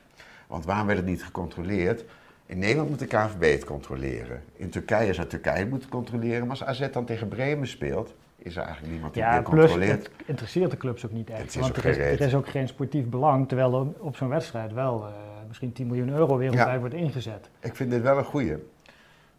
want 0.48 0.66
waarom 0.66 0.86
werd 0.86 1.00
het 1.00 1.08
niet 1.08 1.24
gecontroleerd? 1.24 2.06
In 2.46 2.60
Nederland 2.60 2.90
moet 2.90 3.00
de 3.00 3.06
KNVB 3.06 3.54
het 3.54 3.64
controleren. 3.64 4.44
In 4.56 4.70
Turkije 4.70 5.14
zou 5.14 5.28
Turkije 5.28 5.58
het 5.60 5.70
moeten 5.70 5.90
controleren. 5.90 6.42
Maar 6.48 6.50
als 6.50 6.64
AZ 6.64 6.90
dan 6.92 7.06
tegen 7.06 7.28
Bremen 7.28 7.68
speelt, 7.68 8.14
is 8.38 8.56
er 8.56 8.64
eigenlijk 8.64 8.92
niemand 8.92 9.14
die 9.14 9.24
Ja, 9.24 9.32
meer 9.32 9.44
plus 9.44 9.60
controleert. 9.60 10.04
het 10.04 10.12
interesseert 10.26 10.72
de 10.72 10.78
clubs 10.78 11.06
ook 11.06 11.12
niet 11.12 11.30
echt. 11.30 11.40
Het 11.40 11.50
is 11.50 11.56
want 11.56 11.78
ook 11.78 11.84
er 11.84 12.22
is, 12.22 12.32
er 12.32 12.38
ook 12.38 12.48
geen 12.50 12.68
sportief 12.68 13.06
belang, 13.06 13.48
terwijl 13.48 13.80
er 13.80 14.06
op 14.06 14.16
zo'n 14.16 14.30
wedstrijd 14.30 14.74
wel 14.74 15.06
eh, 15.06 15.31
misschien 15.52 15.74
10 15.74 15.88
miljoen 15.88 16.10
euro 16.10 16.38
wereldwijd 16.38 16.72
Ja. 16.74 16.80
wordt 16.80 16.94
ingezet. 16.96 17.50
Ik 17.60 17.76
vind 17.76 17.92
dit 17.92 18.02
wel 18.02 18.18
een 18.18 18.24
goeie. 18.24 18.56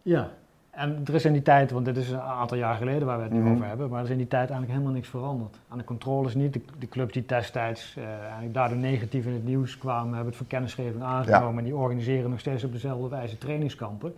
Ja. 0.01 0.29
En 0.71 1.01
er 1.05 1.13
is 1.13 1.25
in 1.25 1.33
die 1.33 1.41
tijd, 1.41 1.71
want 1.71 1.85
dit 1.85 1.97
is 1.97 2.09
een 2.09 2.19
aantal 2.21 2.57
jaar 2.57 2.75
geleden 2.75 3.07
waar 3.07 3.17
we 3.17 3.23
het 3.23 3.31
nu 3.33 3.39
Mhm. 3.39 3.51
over 3.53 3.65
hebben, 3.67 3.89
maar 3.89 3.99
er 3.99 4.05
is 4.05 4.11
in 4.11 4.17
die 4.17 4.27
tijd 4.27 4.41
eigenlijk 4.49 4.71
helemaal 4.71 4.93
niks 4.93 5.07
veranderd. 5.07 5.59
Aan 5.69 5.77
de 5.77 5.83
controles 5.83 6.35
niet. 6.35 6.53
De, 6.53 6.61
de 6.79 6.87
clubs 6.87 7.13
die 7.13 7.25
destijds 7.25 7.95
eh, 7.97 8.03
eigenlijk 8.19 8.53
daardoor 8.53 8.77
negatief 8.77 9.25
in 9.25 9.33
het 9.33 9.45
nieuws 9.45 9.77
kwamen, 9.77 10.07
hebben 10.07 10.25
het 10.27 10.35
voor 10.35 10.45
kennisgeving 10.47 11.03
aangenomen 11.03 11.57
en 11.57 11.63
die 11.63 11.75
organiseren 11.75 12.29
nog 12.29 12.39
steeds 12.39 12.63
op 12.63 12.71
dezelfde 12.71 13.09
wijze 13.09 13.37
trainingskampen. 13.37 14.13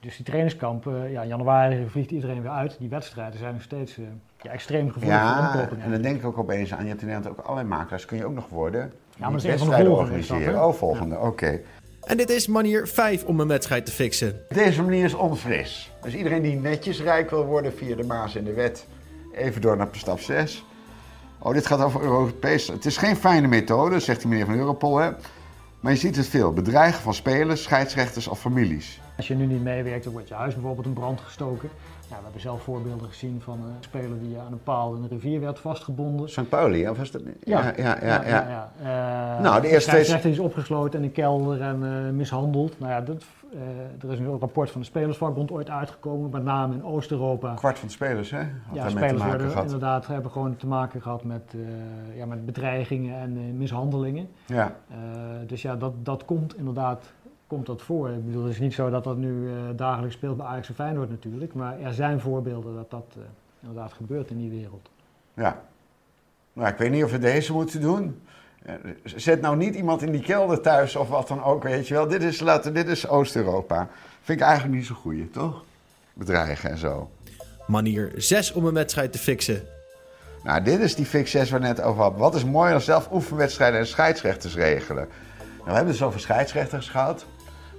Dus 0.00 0.16
die 0.16 0.24
trainingskampen, 0.24 1.10
ja, 1.10 1.22
in 1.22 1.28
januari 1.28 1.86
vliegt 1.88 2.10
iedereen 2.10 2.42
weer 2.42 2.50
uit. 2.50 2.76
Die 2.78 2.88
wedstrijden 2.88 3.38
zijn 3.38 3.52
nog 3.52 3.62
steeds 3.62 3.98
eh, 3.98 4.04
ja, 4.42 4.50
extreem 4.50 4.90
gevoelig 4.90 5.18
voor 5.20 5.28
Ja, 5.42 5.52
omkopingen. 5.52 5.84
en 5.84 5.90
dan 5.90 6.02
denk 6.02 6.16
ik 6.16 6.24
ook 6.24 6.38
opeens 6.38 6.74
aan, 6.74 6.82
je 6.82 6.88
hebt 6.88 7.00
in 7.02 7.06
Nederland 7.08 7.38
ook 7.38 7.44
allerlei 7.44 7.68
makelaars, 7.68 8.04
kun 8.04 8.16
je 8.16 8.24
ook 8.24 8.34
nog 8.34 8.48
worden. 8.48 8.92
Maar 9.20 9.30
van 9.30 9.40
de 9.40 9.48
wedstrijden 9.48 9.90
dat, 9.90 9.98
organiseren. 9.98 10.64
Oh, 10.64 10.74
volgende, 10.74 11.18
oké. 11.18 11.60
En 12.04 12.16
dit 12.16 12.30
is 12.30 12.46
manier 12.46 12.88
5 12.88 13.24
om 13.24 13.40
een 13.40 13.48
wedstrijd 13.48 13.86
te 13.86 13.92
fixen. 13.92 14.40
Deze 14.48 14.82
manier 14.82 15.04
is 15.04 15.14
onfris. 15.14 15.92
Dus 16.02 16.14
iedereen 16.14 16.42
die 16.42 16.56
netjes 16.56 17.02
rijk 17.02 17.30
wil 17.30 17.44
worden 17.44 17.72
via 17.72 17.96
de 17.96 18.04
Maas 18.04 18.36
en 18.36 18.44
de 18.44 18.52
wet, 18.52 18.86
even 19.34 19.60
door 19.60 19.76
naar 19.76 19.88
stap 19.92 20.20
6. 20.20 20.64
Oh, 21.38 21.52
dit 21.52 21.66
gaat 21.66 21.80
over 21.80 22.02
Europees. 22.02 22.68
Het 22.68 22.84
is 22.84 22.96
geen 22.96 23.16
fijne 23.16 23.46
methode, 23.46 24.00
zegt 24.00 24.20
die 24.20 24.28
meneer 24.28 24.46
van 24.46 24.54
Europol, 24.54 24.98
hè. 24.98 25.10
Maar 25.80 25.92
je 25.92 25.98
ziet 25.98 26.16
het 26.16 26.26
veel. 26.26 26.52
Bedreigen 26.52 27.02
van 27.02 27.14
spelers, 27.14 27.62
scheidsrechters 27.62 28.28
of 28.28 28.40
families. 28.40 29.00
Als 29.16 29.28
je 29.28 29.34
nu 29.34 29.46
niet 29.46 29.62
meewerkt, 29.62 30.04
dan 30.04 30.12
wordt 30.12 30.28
je 30.28 30.34
huis 30.34 30.54
bijvoorbeeld 30.54 30.86
in 30.86 30.92
brand 30.92 31.20
gestoken. 31.20 31.70
Ja, 32.10 32.16
we 32.16 32.22
hebben 32.22 32.40
zelf 32.40 32.62
voorbeelden 32.62 33.08
gezien 33.08 33.40
van 33.40 33.58
een 33.58 33.74
speler 33.80 34.18
die 34.20 34.38
aan 34.38 34.52
een 34.52 34.62
paal 34.62 34.94
in 34.94 35.02
een 35.02 35.08
rivier 35.08 35.40
werd 35.40 35.58
vastgebonden. 35.58 36.28
St. 36.28 36.48
Pauli, 36.48 36.88
of 36.88 36.96
was 36.98 37.10
dat? 37.10 37.22
Ja, 37.44 37.72
ja, 37.76 37.96
ja. 38.02 38.04
ja, 38.06 38.22
ja. 38.26 38.72
Eh, 39.36 39.42
Nou, 39.42 39.60
de 39.60 39.68
eerste 39.68 39.90
scheidsrechter 39.90 40.30
is 40.30 40.38
opgesloten 40.38 40.98
in 40.98 41.04
een 41.04 41.12
kelder 41.12 41.60
en 41.60 42.06
eh, 42.06 42.12
mishandeld. 42.12 42.78
Nou 42.78 42.92
ja, 42.92 43.00
dat, 43.00 43.24
eh, 43.52 44.04
er 44.08 44.12
is 44.12 44.18
een 44.18 44.38
rapport 44.38 44.70
van 44.70 44.80
de 44.80 44.86
Spelersvakbond 44.86 45.50
ooit 45.50 45.70
uitgekomen, 45.70 46.30
met 46.30 46.42
name 46.44 46.74
in 46.74 46.84
Oost-Europa. 46.84 47.54
Kwart 47.54 47.78
van 47.78 47.88
de 47.88 47.94
spelers, 47.94 48.30
hè? 48.30 48.38
Had 48.38 48.46
Ja, 48.72 48.88
spelers 48.88 49.22
gehad. 49.22 49.64
inderdaad 49.64 50.06
hebben 50.06 50.30
gewoon 50.30 50.56
te 50.56 50.66
maken 50.66 51.02
gehad 51.02 51.24
met, 51.24 51.42
eh, 51.54 52.16
ja, 52.16 52.26
met 52.26 52.46
bedreigingen 52.46 53.20
en 53.20 53.36
eh, 53.36 53.42
mishandelingen. 53.58 54.28
Ja. 54.46 54.74
Eh, 54.88 54.96
dus 55.46 55.62
ja, 55.62 55.76
dat, 55.76 55.92
dat 56.02 56.24
komt 56.24 56.56
inderdaad 56.56 57.12
komt 57.50 57.66
dat 57.66 57.82
voor. 57.82 58.10
Ik 58.10 58.26
bedoel, 58.26 58.44
het 58.44 58.52
is 58.52 58.58
niet 58.58 58.74
zo 58.74 58.90
dat 58.90 59.04
dat 59.04 59.16
nu 59.16 59.48
eh, 59.48 59.54
dagelijks 59.76 60.14
speelt 60.14 60.36
bij 60.36 60.46
Ajax 60.46 60.68
en 60.68 60.74
Feyenoord 60.74 61.10
natuurlijk. 61.10 61.54
Maar 61.54 61.80
er 61.80 61.94
zijn 61.94 62.20
voorbeelden 62.20 62.74
dat 62.74 62.90
dat 62.90 63.06
eh, 63.16 63.22
inderdaad 63.60 63.92
gebeurt 63.92 64.30
in 64.30 64.38
die 64.38 64.50
wereld. 64.50 64.90
Ja. 65.34 65.62
Nou, 66.52 66.68
ik 66.68 66.76
weet 66.76 66.90
niet 66.90 67.04
of 67.04 67.10
we 67.10 67.18
deze 67.18 67.52
moeten 67.52 67.80
doen. 67.80 68.20
Eh, 68.62 68.74
Zet 69.04 69.40
nou 69.40 69.56
niet 69.56 69.74
iemand 69.74 70.02
in 70.02 70.12
die 70.12 70.20
kelder 70.20 70.60
thuis 70.60 70.96
of 70.96 71.08
wat 71.08 71.28
dan 71.28 71.42
ook, 71.42 71.62
weet 71.62 71.88
je 71.88 71.94
wel. 71.94 72.08
Dit 72.08 72.22
is, 72.22 72.40
laten, 72.40 72.74
dit 72.74 72.88
is 72.88 73.08
Oost-Europa. 73.08 73.88
Vind 74.22 74.40
ik 74.40 74.46
eigenlijk 74.46 74.76
niet 74.76 74.86
zo 74.86 74.94
goeie, 74.94 75.30
toch? 75.30 75.64
Bedreigen 76.12 76.70
en 76.70 76.78
zo. 76.78 77.10
Manier 77.66 78.12
6 78.16 78.52
om 78.52 78.66
een 78.66 78.74
wedstrijd 78.74 79.12
te 79.12 79.18
fixen. 79.18 79.62
Nou, 80.42 80.62
dit 80.62 80.80
is 80.80 80.94
die 80.94 81.06
fix 81.06 81.30
6 81.30 81.50
waar 81.50 81.60
we 81.60 81.66
net 81.66 81.80
over 81.80 82.02
hadden. 82.02 82.20
Wat 82.20 82.34
is 82.34 82.44
mooier 82.44 82.72
dan 82.72 82.80
zelf 82.80 83.12
oefenwedstrijden 83.12 83.78
en 83.78 83.86
scheidsrechters 83.86 84.54
regelen? 84.54 85.08
Nou, 85.38 85.64
we 85.64 85.76
hebben 85.76 85.92
het 85.92 85.98
dus 85.98 86.02
over 86.02 86.20
scheidsrechters 86.20 86.88
gehad. 86.88 87.26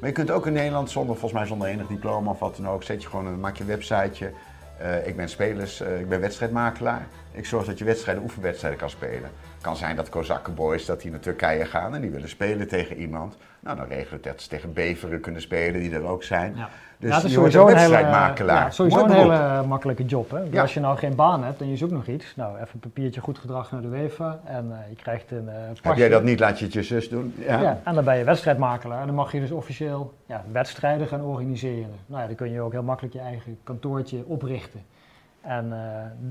Maar 0.02 0.10
je 0.10 0.16
kunt 0.16 0.32
ook 0.32 0.46
in 0.46 0.54
Nederland 0.54 0.90
zonder, 0.90 1.16
volgens 1.16 1.40
mij 1.40 1.50
zonder 1.50 1.68
enig 1.68 1.88
diploma 1.88 2.32
of 2.32 2.40
wat 2.40 2.56
dan 2.56 2.68
ook, 2.68 2.84
zet 2.84 3.02
je 3.02 3.10
gewoon 3.10 3.26
een, 3.26 3.40
maak 3.40 3.56
je 3.56 3.64
een 3.64 3.70
websiteje. 3.70 4.32
Eh, 4.78 5.08
ik 5.08 5.16
ben 5.16 5.30
spelers, 5.30 5.82
uh, 5.82 6.00
ik 6.00 6.10
ben 6.10 6.20
wedstrijdmakelaar. 6.20 7.08
Ik 7.32 7.46
zorg 7.46 7.66
dat 7.66 7.78
je 7.78 7.86
wedstrijden, 7.86 8.24
oefenwedstrijden 8.24 8.80
kan 8.80 8.90
spelen. 8.90 9.30
Het 9.54 9.62
kan 9.62 9.76
zijn 9.76 9.96
dat 9.96 10.10
Kozakkenboys 10.10 10.86
dat 10.86 11.02
die 11.02 11.12
naar 11.12 11.20
Turkije 11.20 11.66
gaan 11.66 11.96
en 11.96 12.02
die 12.02 12.12
willen 12.12 12.30
spelen 12.30 12.68
tegen 12.68 12.98
iemand. 12.98 13.38
Nou, 13.60 13.78
dan 13.78 13.86
regelen 13.88 14.22
we 14.22 14.30
dat 14.30 14.42
ze 14.42 14.50
tegen 14.50 14.74
Beveren 14.74 15.20
kunnen 15.20 15.42
spelen, 15.42 15.82
die 15.82 15.92
er 15.92 16.04
ook 16.04 16.24
zijn. 16.24 16.56
Ja. 16.56 16.70
Dus 16.98 17.22
ja, 17.22 17.30
sowieso 17.30 17.68
een 17.68 17.78
hele, 17.78 17.98
ja, 18.46 18.70
sowieso 18.70 19.04
een 19.04 19.12
hele 19.12 19.64
makkelijke 19.68 20.06
job. 20.06 20.32
Hè? 20.32 20.40
Ja. 20.52 20.62
Als 20.62 20.74
je 20.74 20.80
nou 20.80 20.98
geen 20.98 21.16
baan 21.16 21.44
hebt 21.44 21.62
en 21.62 21.70
je 21.70 21.78
zoekt 21.78 21.92
nog 21.92 22.08
iets, 22.08 22.36
nou 22.36 22.56
even 22.56 22.70
een 22.74 22.80
papiertje 22.80 23.22
goed 23.22 23.38
gedrag 23.38 23.72
naar 23.72 23.82
de 23.82 23.88
UEFA 23.88 24.40
en 24.46 24.66
uh, 24.70 24.76
je 24.90 24.96
krijgt 24.96 25.32
een 25.32 25.46
uh, 25.46 25.54
Heb 25.82 25.96
jij 25.96 26.10
dat 26.10 26.24
niet, 26.24 26.40
laat 26.40 26.60
je 26.60 26.66
het 26.66 26.74
je 26.74 26.84
zus 26.84 27.10
doen. 27.10 27.34
Ja. 27.38 27.80
en 27.84 27.96
dan 27.96 28.04
ben 28.04 28.18
je 28.18 28.24
wedstrijdmakelaar 28.24 29.00
en 29.00 29.06
dan 29.06 29.16
mag 29.16 29.32
je 29.32 29.40
dus 29.40 29.52
officieel 29.52 30.14
ja, 30.26 30.44
wedstrijden 30.52 31.08
gaan 31.08 31.22
organiseren. 31.22 31.96
Nou 32.06 32.22
ja, 32.22 32.28
dan 32.28 32.36
kun 32.36 32.52
je 32.52 32.62
ook 32.62 32.72
heel 32.72 32.84
makkelijk 32.84 33.14
je 33.14 33.20
eigen 33.20 33.60
kantoortje 33.64 34.24
oprichten. 34.26 34.82
En 35.42 35.66
uh, 35.66 35.78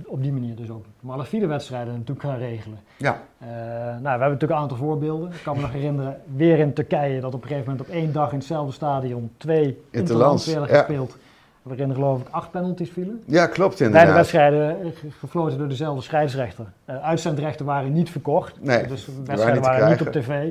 op 0.07 0.23
die 0.23 0.33
manier 0.33 0.57
dus 0.57 0.71
ook 0.71 0.85
malafide 1.01 1.47
wedstrijden 1.47 1.93
natuurlijk 1.93 2.27
gaan 2.27 2.39
regelen. 2.39 2.79
Ja. 2.97 3.21
Uh, 3.43 3.49
nou, 3.49 4.01
we 4.01 4.09
hebben 4.09 4.19
natuurlijk 4.19 4.51
een 4.51 4.57
aantal 4.57 4.77
voorbeelden. 4.77 5.31
Ik 5.33 5.41
kan 5.43 5.57
me 5.57 5.63
nog 5.63 5.73
herinneren, 5.73 6.21
weer 6.37 6.59
in 6.59 6.73
Turkije, 6.73 7.21
dat 7.21 7.35
op 7.35 7.43
een 7.43 7.49
gegeven 7.49 7.71
moment 7.71 7.89
op 7.89 7.95
één 7.95 8.13
dag 8.13 8.33
in 8.33 8.39
hetzelfde 8.39 8.73
stadion 8.73 9.31
twee 9.37 9.83
interlands 9.91 10.47
werden 10.47 10.69
gespeeld. 10.69 11.17
Waarin 11.63 11.89
er 11.89 11.95
geloof 11.95 12.21
ik 12.21 12.27
acht 12.31 12.51
penalties 12.51 12.91
vielen. 12.91 13.23
Ja, 13.27 13.47
klopt 13.47 13.81
inderdaad. 13.81 14.03
Beide 14.03 14.19
wedstrijden 14.19 14.93
gefloten 15.19 15.59
door 15.59 15.69
dezelfde 15.69 16.03
scheidsrechter. 16.03 16.67
Uh, 16.87 17.05
uitzendrechten 17.05 17.67
waren 17.67 17.93
niet 17.93 18.11
verkocht. 18.11 18.63
Nee, 18.63 18.87
dus 18.87 19.05
de 19.05 19.13
wedstrijden 19.25 19.63
waren, 19.63 19.89
niet, 19.89 20.01
op 20.01 20.13
tv. 20.13 20.51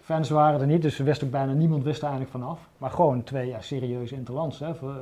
Fans 0.00 0.30
waren 0.30 0.60
er 0.60 0.66
niet, 0.66 0.82
dus 0.82 0.98
wist 0.98 1.24
ook 1.24 1.30
bijna 1.30 1.52
niemand 1.52 1.84
wist 1.84 2.02
er 2.02 2.08
eigenlijk 2.08 2.32
vanaf. 2.32 2.58
Maar 2.78 2.90
gewoon 2.90 3.24
twee 3.24 3.48
ja, 3.48 3.60
serieuze 3.60 4.14
interlands. 4.14 4.58
Hè, 4.58 4.74
voor, 4.74 4.94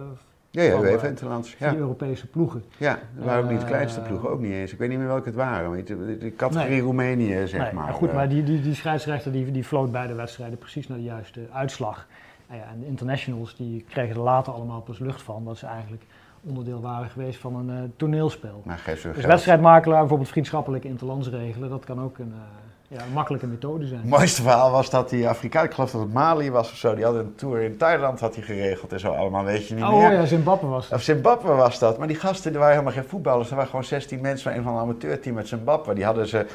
ja, 0.50 0.62
ja, 0.62 0.80
we 0.80 0.88
even 0.88 1.08
interlands. 1.08 1.56
Ja. 1.58 1.74
Europese 1.74 2.26
ploegen. 2.26 2.64
Ja, 2.76 2.98
dat 3.16 3.24
waren 3.24 3.44
ook 3.44 3.50
niet 3.50 3.60
de 3.60 3.66
kleinste 3.66 4.00
ploegen, 4.00 4.30
ook 4.30 4.40
niet 4.40 4.52
eens. 4.52 4.72
Ik 4.72 4.78
weet 4.78 4.88
niet 4.88 4.98
meer 4.98 5.06
welke 5.06 5.26
het 5.26 5.34
waren. 5.34 5.84
De 5.84 6.32
categorie 6.36 6.80
Roemenië, 6.80 7.46
zeg 7.46 7.60
nee, 7.62 7.72
maar. 7.72 7.92
Goed, 7.92 8.12
maar 8.12 8.28
die, 8.28 8.42
die, 8.42 8.60
die 8.60 8.74
scheidsrechter 8.74 9.32
die, 9.32 9.50
die 9.50 9.64
floot 9.64 9.92
bij 9.92 10.06
de 10.06 10.14
wedstrijden 10.14 10.58
precies 10.58 10.88
naar 10.88 10.98
de 10.98 11.04
juiste 11.04 11.40
uitslag. 11.52 12.06
Nou 12.48 12.60
ja, 12.60 12.66
en 12.66 12.80
de 12.80 12.86
internationals 12.86 13.56
die 13.56 13.84
kregen 13.88 14.16
er 14.16 14.22
later 14.22 14.52
allemaal 14.52 14.80
pas 14.80 14.98
lucht 14.98 15.22
van, 15.22 15.44
dat 15.44 15.58
ze 15.58 15.66
eigenlijk 15.66 16.02
onderdeel 16.40 16.80
waren 16.80 17.10
geweest 17.10 17.40
van 17.40 17.56
een 17.56 17.82
uh, 17.82 17.90
toneelspel. 17.96 18.62
Maar 18.64 18.82
dus 18.84 19.24
wedstrijdmakelaar, 19.24 19.98
bijvoorbeeld 19.98 20.28
vriendschappelijk 20.28 20.84
interlands 20.84 21.28
regelen, 21.28 21.70
dat 21.70 21.84
kan 21.84 22.00
ook 22.00 22.18
een... 22.18 22.32
Uh, 22.34 22.67
ja, 22.88 23.02
een 23.02 23.12
makkelijke 23.12 23.46
methode 23.46 23.86
zijn. 23.86 24.00
Het 24.00 24.10
mooiste 24.10 24.42
verhaal 24.42 24.70
was 24.70 24.90
dat 24.90 25.08
die 25.08 25.28
Afrikaan, 25.28 25.64
ik 25.64 25.72
geloof 25.72 25.90
dat 25.90 26.00
het 26.00 26.12
Mali 26.12 26.50
was 26.50 26.70
of 26.70 26.76
zo, 26.76 26.94
die 26.94 27.04
had 27.04 27.14
een 27.14 27.34
tour 27.34 27.60
in 27.60 27.76
Thailand 27.76 28.20
had 28.20 28.34
hij 28.34 28.44
geregeld 28.44 28.92
en 28.92 29.00
zo 29.00 29.12
allemaal, 29.12 29.44
weet 29.44 29.68
je 29.68 29.74
niet 29.74 29.84
oh, 29.84 29.96
meer. 29.96 30.06
Oh 30.06 30.12
ja, 30.12 30.26
Zimbabwe 30.26 30.66
was 30.66 30.88
dat. 30.88 30.98
Of 30.98 31.04
Zimbabwe 31.04 31.54
was 31.54 31.78
dat. 31.78 31.98
Maar 31.98 32.08
die 32.08 32.16
gasten, 32.16 32.50
die 32.50 32.58
waren 32.58 32.74
helemaal 32.74 32.94
geen 32.94 33.08
voetballers, 33.08 33.48
er 33.48 33.54
waren 33.54 33.70
gewoon 33.70 33.84
16 33.84 34.20
mensen 34.20 34.50
van 34.50 34.58
een 34.58 34.64
van 34.64 34.74
een 34.74 34.80
amateurteam 34.80 35.36
uit 35.36 35.48
Zimbabwe. 35.48 35.94
Die 35.94 36.04
hadden 36.04 36.26
ze 36.28 36.46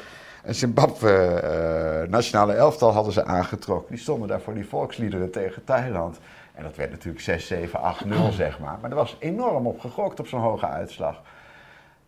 een 0.44 0.54
Zimbabwe 0.54 1.42
uh, 2.04 2.10
nationale 2.10 2.52
elftal 2.52 2.92
hadden 2.92 3.12
ze 3.12 3.24
aangetrokken. 3.24 3.94
Die 3.94 4.02
stonden 4.02 4.28
daar 4.28 4.40
voor 4.40 4.54
die 4.54 4.68
volksliederen 4.68 5.30
tegen 5.30 5.64
Thailand. 5.64 6.18
En 6.54 6.62
dat 6.62 6.76
werd 6.76 6.90
natuurlijk 6.90 7.24
6, 7.24 7.46
7, 7.46 7.80
8, 7.80 8.04
0 8.04 8.32
zeg 8.32 8.58
maar. 8.58 8.78
Maar 8.80 8.90
er 8.90 8.96
was 8.96 9.16
enorm 9.18 9.66
op 9.66 9.80
gegokt 9.80 10.20
op 10.20 10.26
zo'n 10.26 10.40
hoge 10.40 10.66
uitslag. 10.66 11.20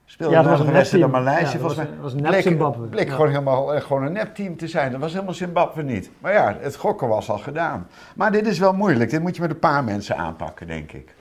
Speelde 0.09 0.35
ja, 0.35 0.43
nog 0.43 0.61
een 0.61 0.73
wedstrijd 0.73 1.03
dan 1.03 1.13
Maleisië. 1.13 1.59
volgens 1.59 1.77
mij 1.77 1.89
was, 2.01 2.15
was 2.15 2.43
Zimbabwe. 2.43 2.87
bleek 2.87 3.11
gewoon 3.11 3.29
helemaal 3.29 3.75
eh, 3.75 3.81
gewoon 3.81 4.03
een 4.03 4.13
nepteam 4.13 4.57
te 4.57 4.69
zijn. 4.69 4.91
Dat 4.91 5.01
was 5.01 5.13
helemaal 5.13 5.35
Zimbabwe 5.35 5.83
niet. 5.83 6.11
Maar 6.19 6.33
ja, 6.33 6.57
het 6.61 6.77
gokken 6.77 7.09
was 7.09 7.31
al 7.31 7.39
gedaan. 7.39 7.89
Maar 8.17 8.33
dit 8.33 8.47
is 8.47 8.59
wel 8.59 8.73
moeilijk. 8.73 9.11
Dit 9.11 9.21
moet 9.21 9.37
je 9.37 9.43
met 9.43 9.51
een 9.51 9.59
paar 9.59 9.85
mensen 9.85 10.17
aanpakken, 10.17 10.67
denk 10.67 10.93
ik 10.93 11.16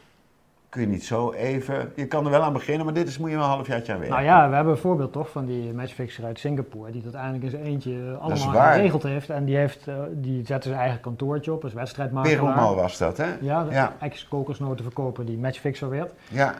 kun 0.76 0.84
je 0.84 0.90
niet 0.90 1.06
zo 1.06 1.32
even. 1.32 1.92
Je 1.96 2.06
kan 2.06 2.26
er 2.26 2.32
wel 2.32 2.42
aan 2.42 2.54
beginnen, 2.54 2.86
maar 2.86 2.94
dit 2.94 3.08
is, 3.08 3.18
moet 3.18 3.30
je 3.30 3.36
wel 3.36 3.46
een 3.46 3.52
halfjaartje 3.52 3.94
aan 3.94 4.00
werken. 4.00 4.16
Nou 4.16 4.28
ja, 4.28 4.50
we 4.50 4.56
hebben 4.56 4.74
een 4.74 4.80
voorbeeld 4.80 5.12
toch 5.12 5.30
van 5.30 5.46
die 5.46 5.74
matchfixer 5.74 6.26
uit 6.26 6.40
Singapore, 6.40 6.92
die 6.92 7.02
dat 7.04 7.16
uiteindelijk 7.16 7.44
in 7.44 7.60
zijn 7.60 7.72
eentje 7.72 8.18
allemaal 8.20 8.72
geregeld 8.72 9.04
heeft. 9.04 9.30
En 9.30 9.46
die, 9.46 9.56
heeft, 9.56 9.88
uh, 9.88 9.96
die 10.12 10.46
zette 10.46 10.68
zijn 10.68 10.80
eigen 10.82 11.00
kantoortje 11.00 11.54
op 11.54 11.64
als 11.64 11.74
wedstrijdmakelaar. 11.74 12.38
Perumal 12.38 12.76
was 12.76 12.98
dat, 12.98 13.18
hè? 13.18 13.26
Ja, 13.42 13.66
ja. 13.70 13.94
ex-kokosnotenverkoper 14.00 15.26
die 15.26 15.38
matchfixer 15.38 15.90
werd. 15.90 16.12
Ja. 16.30 16.54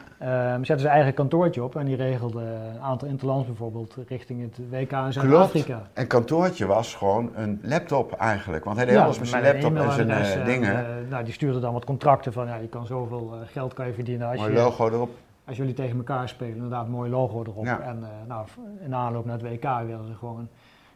Um, 0.54 0.64
zette 0.64 0.82
zijn 0.82 0.94
eigen 0.94 1.14
kantoortje 1.14 1.62
op 1.62 1.76
en 1.76 1.84
die 1.84 1.96
regelde 1.96 2.42
een 2.74 2.80
aantal 2.80 3.08
interlands 3.08 3.46
bijvoorbeeld 3.46 3.96
richting 4.08 4.42
het 4.42 4.58
WK 4.70 4.92
in 4.92 5.12
Zuid-Afrika. 5.12 5.82
En 5.92 6.06
kantoortje 6.06 6.66
was 6.66 6.94
gewoon 6.94 7.30
een 7.34 7.60
laptop 7.62 8.12
eigenlijk, 8.12 8.64
want 8.64 8.76
hij 8.76 8.86
deed 8.86 8.96
alles 8.96 9.18
met 9.18 9.28
zijn 9.28 9.42
laptop 9.42 9.76
en 9.76 9.92
zijn 9.92 10.38
uh, 10.38 10.44
dingen. 10.44 10.72
Uh, 10.72 11.10
nou, 11.10 11.24
die 11.24 11.32
stuurde 11.32 11.60
dan 11.60 11.72
wat 11.72 11.84
contracten 11.84 12.32
van, 12.32 12.46
ja, 12.46 12.56
je 12.56 12.68
kan 12.68 12.86
zoveel 12.86 13.34
geld 13.52 13.74
kan 13.74 13.86
je 13.86 13.92
als 14.22 14.38
mooi 14.38 14.52
logo 14.52 14.88
erop. 14.88 15.10
Als 15.44 15.56
jullie 15.56 15.74
tegen 15.74 15.96
elkaar 15.96 16.28
spelen, 16.28 16.54
inderdaad, 16.54 16.88
mooi 16.88 17.10
logo 17.10 17.42
erop. 17.42 17.66
En 17.66 17.98
uh, 18.00 18.08
nou, 18.28 18.46
in 18.84 18.94
aanloop 18.94 19.24
naar 19.24 19.38
het 19.38 19.50
WK 19.50 19.62
werden 19.62 20.06
ze 20.06 20.14
gewoon 20.14 20.48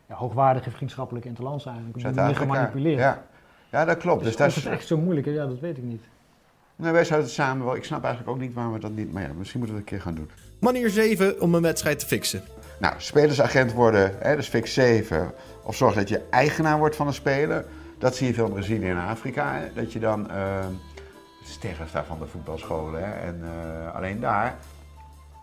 ja, 0.09 0.15
hoogwaardige 0.15 0.71
vriendschappelijke 0.71 1.29
interlands 1.29 1.67
eigenlijk. 1.67 1.97
Op 1.97 2.27
die 2.27 2.35
gemanipuleerd. 2.35 2.99
Ja. 2.99 3.23
ja, 3.71 3.85
dat 3.85 3.97
klopt. 3.97 4.19
Dus, 4.25 4.29
dus 4.29 4.37
dat 4.37 4.49
is 4.49 4.55
het 4.55 4.73
echt 4.73 4.87
zo 4.87 4.97
moeilijk? 4.97 5.27
Ja, 5.27 5.47
dat 5.47 5.61
weet 5.61 5.77
ik 5.77 5.83
niet. 5.83 6.03
Nee, 6.77 6.93
wij 6.93 7.05
zouden 7.05 7.27
het 7.29 7.37
samen 7.37 7.65
wel. 7.65 7.77
Ik 7.77 7.85
snap 7.85 8.05
eigenlijk 8.05 8.35
ook 8.37 8.43
niet 8.43 8.55
waarom 8.55 8.73
we 8.73 8.79
dat 8.79 8.93
niet. 8.93 9.13
Maar 9.13 9.23
ja, 9.23 9.33
misschien 9.37 9.61
moeten 9.61 9.77
we 9.77 9.83
het 9.83 9.93
een 9.93 9.99
keer 9.99 10.07
gaan 10.07 10.15
doen. 10.15 10.31
Manier 10.61 10.91
7 10.91 11.41
om 11.41 11.55
een 11.55 11.63
wedstrijd 11.63 11.99
te 11.99 12.07
fixen. 12.07 12.43
Nou, 12.79 12.95
spelersagent 12.97 13.73
worden, 13.73 14.15
hè, 14.19 14.37
dus 14.37 14.49
fix 14.49 14.75
7. 14.75 15.33
Of 15.63 15.77
zorg 15.77 15.95
dat 15.95 16.09
je 16.09 16.23
eigenaar 16.31 16.79
wordt 16.79 16.97
van 16.97 17.07
een 17.07 17.15
speler. 17.15 17.65
Dat 17.99 18.17
zie 18.17 18.27
je 18.27 18.35
veel 18.35 18.47
in 18.47 18.53
Brazilië 18.53 18.89
en 18.89 18.99
Afrika. 18.99 19.55
Hè, 19.55 19.73
dat 19.75 19.93
je 19.93 19.99
dan. 19.99 20.27
Uh, 20.31 20.67
sterft 21.43 21.91
van 22.07 22.19
de 22.19 22.27
voetbalscholen. 22.27 23.21
En 23.21 23.41
uh, 23.45 23.95
alleen 23.95 24.21
daar 24.21 24.57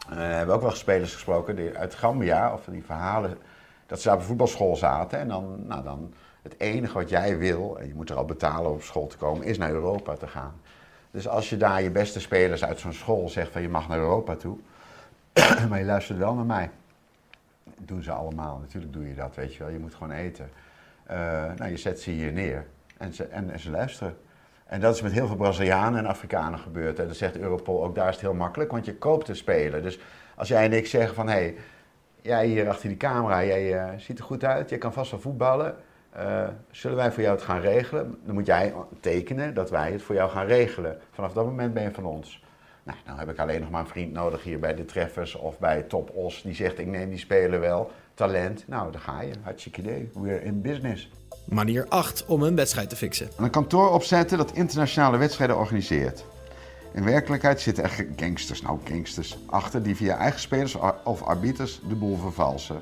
uh, 0.10 0.16
hebben 0.18 0.48
we 0.48 0.54
ook 0.54 0.62
wel 0.62 0.72
spelers 0.72 1.13
gesproken 1.13 1.56
die, 1.56 1.77
uit 1.77 1.96
Gambia, 1.96 2.54
of 2.54 2.66
die 2.66 2.84
verhalen, 2.84 3.38
dat 3.86 4.00
ze 4.00 4.08
daar 4.08 4.16
op 4.16 4.22
de 4.22 4.27
voetbalschool 4.27 4.75
zaten. 4.75 5.20
En 5.20 5.27
dan, 5.27 5.68
nou 5.68 5.84
dan, 5.84 6.13
het 6.42 6.56
enige 6.58 6.94
wat 6.94 7.10
jij 7.10 7.38
wil, 7.38 7.77
en 7.80 7.88
je 7.88 7.94
moet 7.94 8.10
er 8.10 8.16
al 8.16 8.25
betalen 8.25 8.70
om 8.70 8.75
op 8.75 8.82
school 8.82 9.08
te 9.08 9.18
komen, 9.18 9.46
is 9.46 9.58
naar 9.58 9.72
Europa 9.72 10.16
te 10.16 10.27
gaan. 10.27 10.54
Dus 11.12 11.27
als 11.27 11.50
je 11.50 11.58
daar 11.58 11.82
je 11.82 11.92
beste 11.92 12.20
spelers 12.20 12.63
uit 12.63 12.80
zo'n 12.80 12.94
school 12.94 13.30
zegt 13.30 13.51
van 13.51 13.62
je 13.62 13.70
mag 13.70 13.88
naar 13.88 13.98
Europa 13.98 14.36
toe, 14.36 14.58
maar 15.70 15.80
je 15.80 15.86
luistert 15.86 16.18
wel 16.18 16.34
naar 16.34 16.46
mij. 16.46 16.70
Dat 17.63 17.88
doen 17.88 18.04
ze 18.04 18.12
allemaal, 18.12 18.58
natuurlijk 18.60 18.94
doe 18.94 19.08
je 19.08 19.16
dat, 19.16 19.36
weet 19.36 19.54
je 19.54 19.63
wel. 19.63 19.72
Je 19.72 19.80
moet 19.80 19.96
gewoon 19.96 20.12
eten. 20.12 20.50
Uh, 21.12 21.16
nou, 21.56 21.68
je 21.70 21.77
zet 21.77 22.00
ze 22.00 22.12
hier 22.12 22.32
neer 22.32 22.66
en 22.98 23.13
ze, 23.13 23.24
en 23.24 23.60
ze 23.60 23.70
luisteren. 23.70 24.18
En 24.67 24.79
dat 24.79 24.95
is 24.95 25.01
met 25.01 25.12
heel 25.12 25.27
veel 25.27 25.36
Brazilianen 25.36 26.00
en 26.00 26.05
Afrikanen 26.05 26.59
gebeurd. 26.59 27.00
En 27.00 27.07
dat 27.07 27.15
zegt 27.15 27.38
Europol 27.38 27.83
ook, 27.83 27.95
daar 27.95 28.07
is 28.07 28.13
het 28.13 28.24
heel 28.24 28.33
makkelijk, 28.33 28.71
want 28.71 28.86
je 28.86 28.95
koopt 28.95 29.25
de 29.25 29.33
speler. 29.33 29.81
Dus 29.81 30.00
als 30.36 30.47
jij 30.47 30.63
en 30.65 30.74
ik 30.74 30.88
zeggen 30.88 31.15
van, 31.15 31.27
hé, 31.27 31.33
hey, 31.33 31.55
jij 32.21 32.45
hier 32.45 32.69
achter 32.69 32.88
die 32.88 32.97
camera, 32.97 33.43
jij 33.43 33.74
uh, 33.74 33.97
ziet 33.97 34.19
er 34.19 34.24
goed 34.24 34.43
uit, 34.43 34.69
je 34.69 34.77
kan 34.77 34.93
vast 34.93 35.12
wel 35.12 35.19
voetballen. 35.19 35.75
Uh, 36.17 36.47
zullen 36.71 36.97
wij 36.97 37.12
voor 37.12 37.24
jou 37.24 37.36
het 37.36 37.45
gaan 37.45 37.59
regelen? 37.59 38.19
Dan 38.24 38.33
moet 38.33 38.45
jij 38.45 38.74
tekenen 39.00 39.53
dat 39.53 39.69
wij 39.69 39.91
het 39.91 40.01
voor 40.01 40.15
jou 40.15 40.29
gaan 40.29 40.45
regelen. 40.45 40.97
Vanaf 41.12 41.33
dat 41.33 41.45
moment 41.45 41.74
ben 41.74 41.83
je 41.83 41.91
van 41.91 42.05
ons. 42.05 42.43
Nou, 42.83 42.97
dan 43.05 43.19
heb 43.19 43.29
ik 43.29 43.39
alleen 43.39 43.62
nog 43.62 43.69
maar 43.69 43.81
een 43.81 43.88
vriend 43.88 44.13
nodig 44.13 44.43
hier 44.43 44.59
bij 44.59 44.75
de 44.75 44.86
Treffers 44.86 45.36
of 45.36 45.59
bij 45.59 45.81
Top 45.81 46.15
Os. 46.15 46.41
Die 46.41 46.53
zegt, 46.53 46.79
ik 46.79 46.88
neem 46.88 47.09
die 47.09 47.17
speler 47.17 47.59
wel. 47.59 47.91
Talent, 48.13 48.67
nou, 48.67 48.91
daar 48.91 49.01
ga 49.01 49.21
je. 49.21 49.33
Hartstikke 49.41 49.81
idee. 49.81 50.09
We're 50.13 50.43
in 50.43 50.62
business. 50.62 51.09
Manier 51.50 51.86
8 51.89 52.25
om 52.25 52.44
een 52.44 52.56
wedstrijd 52.56 52.89
te 52.89 52.96
fixen. 52.96 53.30
Een 53.38 53.50
kantoor 53.50 53.92
opzetten 53.92 54.38
dat 54.38 54.51
internationale 54.54 55.18
wedstrijden 55.18 55.58
organiseert. 55.58 56.25
In 56.94 57.04
werkelijkheid 57.04 57.62
zitten 57.62 57.84
er 57.84 58.06
gangsters, 58.16 58.62
nou 58.62 58.80
gangsters, 58.84 59.38
achter 59.46 59.84
die 59.84 59.96
via 59.96 60.18
eigen 60.18 60.39
spelers 60.39 60.77
of 61.04 61.22
arbiters 61.22 61.82
de 61.88 61.96
boel 61.96 62.18
vervalsen. 62.18 62.82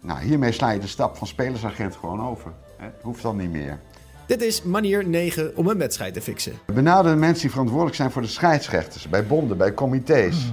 Nou, 0.00 0.20
hiermee 0.20 0.52
sla 0.52 0.70
je 0.70 0.78
de 0.78 0.86
stap 0.86 1.16
van 1.16 1.26
spelersagent 1.26 1.96
gewoon 1.96 2.22
over. 2.22 2.52
Het 2.76 2.94
hoeft 3.02 3.22
dan 3.22 3.36
niet 3.36 3.50
meer. 3.50 3.80
Dit 4.26 4.42
is 4.42 4.62
manier 4.62 5.08
9 5.08 5.56
om 5.56 5.68
een 5.68 5.78
wedstrijd 5.78 6.14
te 6.14 6.20
fixen. 6.20 6.52
Benader 6.66 7.18
mensen 7.18 7.40
die 7.40 7.50
verantwoordelijk 7.50 7.96
zijn 7.96 8.10
voor 8.10 8.22
de 8.22 8.28
scheidsrechters, 8.28 9.08
bij 9.08 9.26
bonden, 9.26 9.56
bij 9.56 9.74
comité's. 9.74 10.52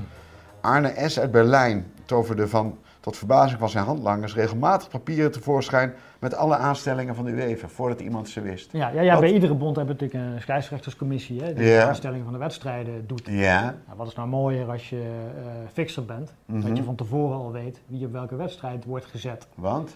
Arne 0.61 1.09
S. 1.09 1.19
uit 1.19 1.31
Berlijn 1.31 1.91
toverde 2.05 2.47
van 2.47 2.77
tot 3.01 3.17
verbazing 3.17 3.59
van 3.59 3.69
zijn 3.69 3.85
handlangers 3.85 4.35
regelmatig 4.35 4.89
papieren 4.89 5.31
tevoorschijn 5.31 5.93
met 6.19 6.35
alle 6.35 6.55
aanstellingen 6.55 7.15
van 7.15 7.25
de 7.25 7.31
UEFA, 7.31 7.67
voordat 7.67 7.99
iemand 7.99 8.29
ze 8.29 8.41
wist. 8.41 8.71
Ja, 8.71 8.89
ja, 8.89 9.01
ja 9.01 9.19
bij 9.19 9.33
iedere 9.33 9.53
bond 9.53 9.75
hebben 9.75 9.97
we 9.97 10.03
natuurlijk 10.03 10.33
een 10.33 10.41
scheidsrechterscommissie, 10.41 11.41
hè, 11.41 11.53
die 11.53 11.65
de 11.65 11.83
aanstellingen 11.83 12.23
van 12.23 12.33
de 12.33 12.39
wedstrijden 12.39 13.07
doet. 13.07 13.21
Ja. 13.25 13.61
Nou, 13.61 13.97
wat 13.97 14.07
is 14.07 14.15
nou 14.15 14.27
mooier 14.27 14.69
als 14.69 14.89
je 14.89 14.95
uh, 14.95 15.51
fixer 15.73 16.05
bent, 16.05 16.33
dat 16.45 16.63
je 16.63 16.69
mhm. 16.69 16.83
van 16.83 16.95
tevoren 16.95 17.37
al 17.37 17.51
weet 17.51 17.81
wie 17.87 18.05
op 18.05 18.11
welke 18.11 18.35
wedstrijd 18.35 18.85
wordt 18.85 19.05
gezet. 19.05 19.47
Want? 19.55 19.95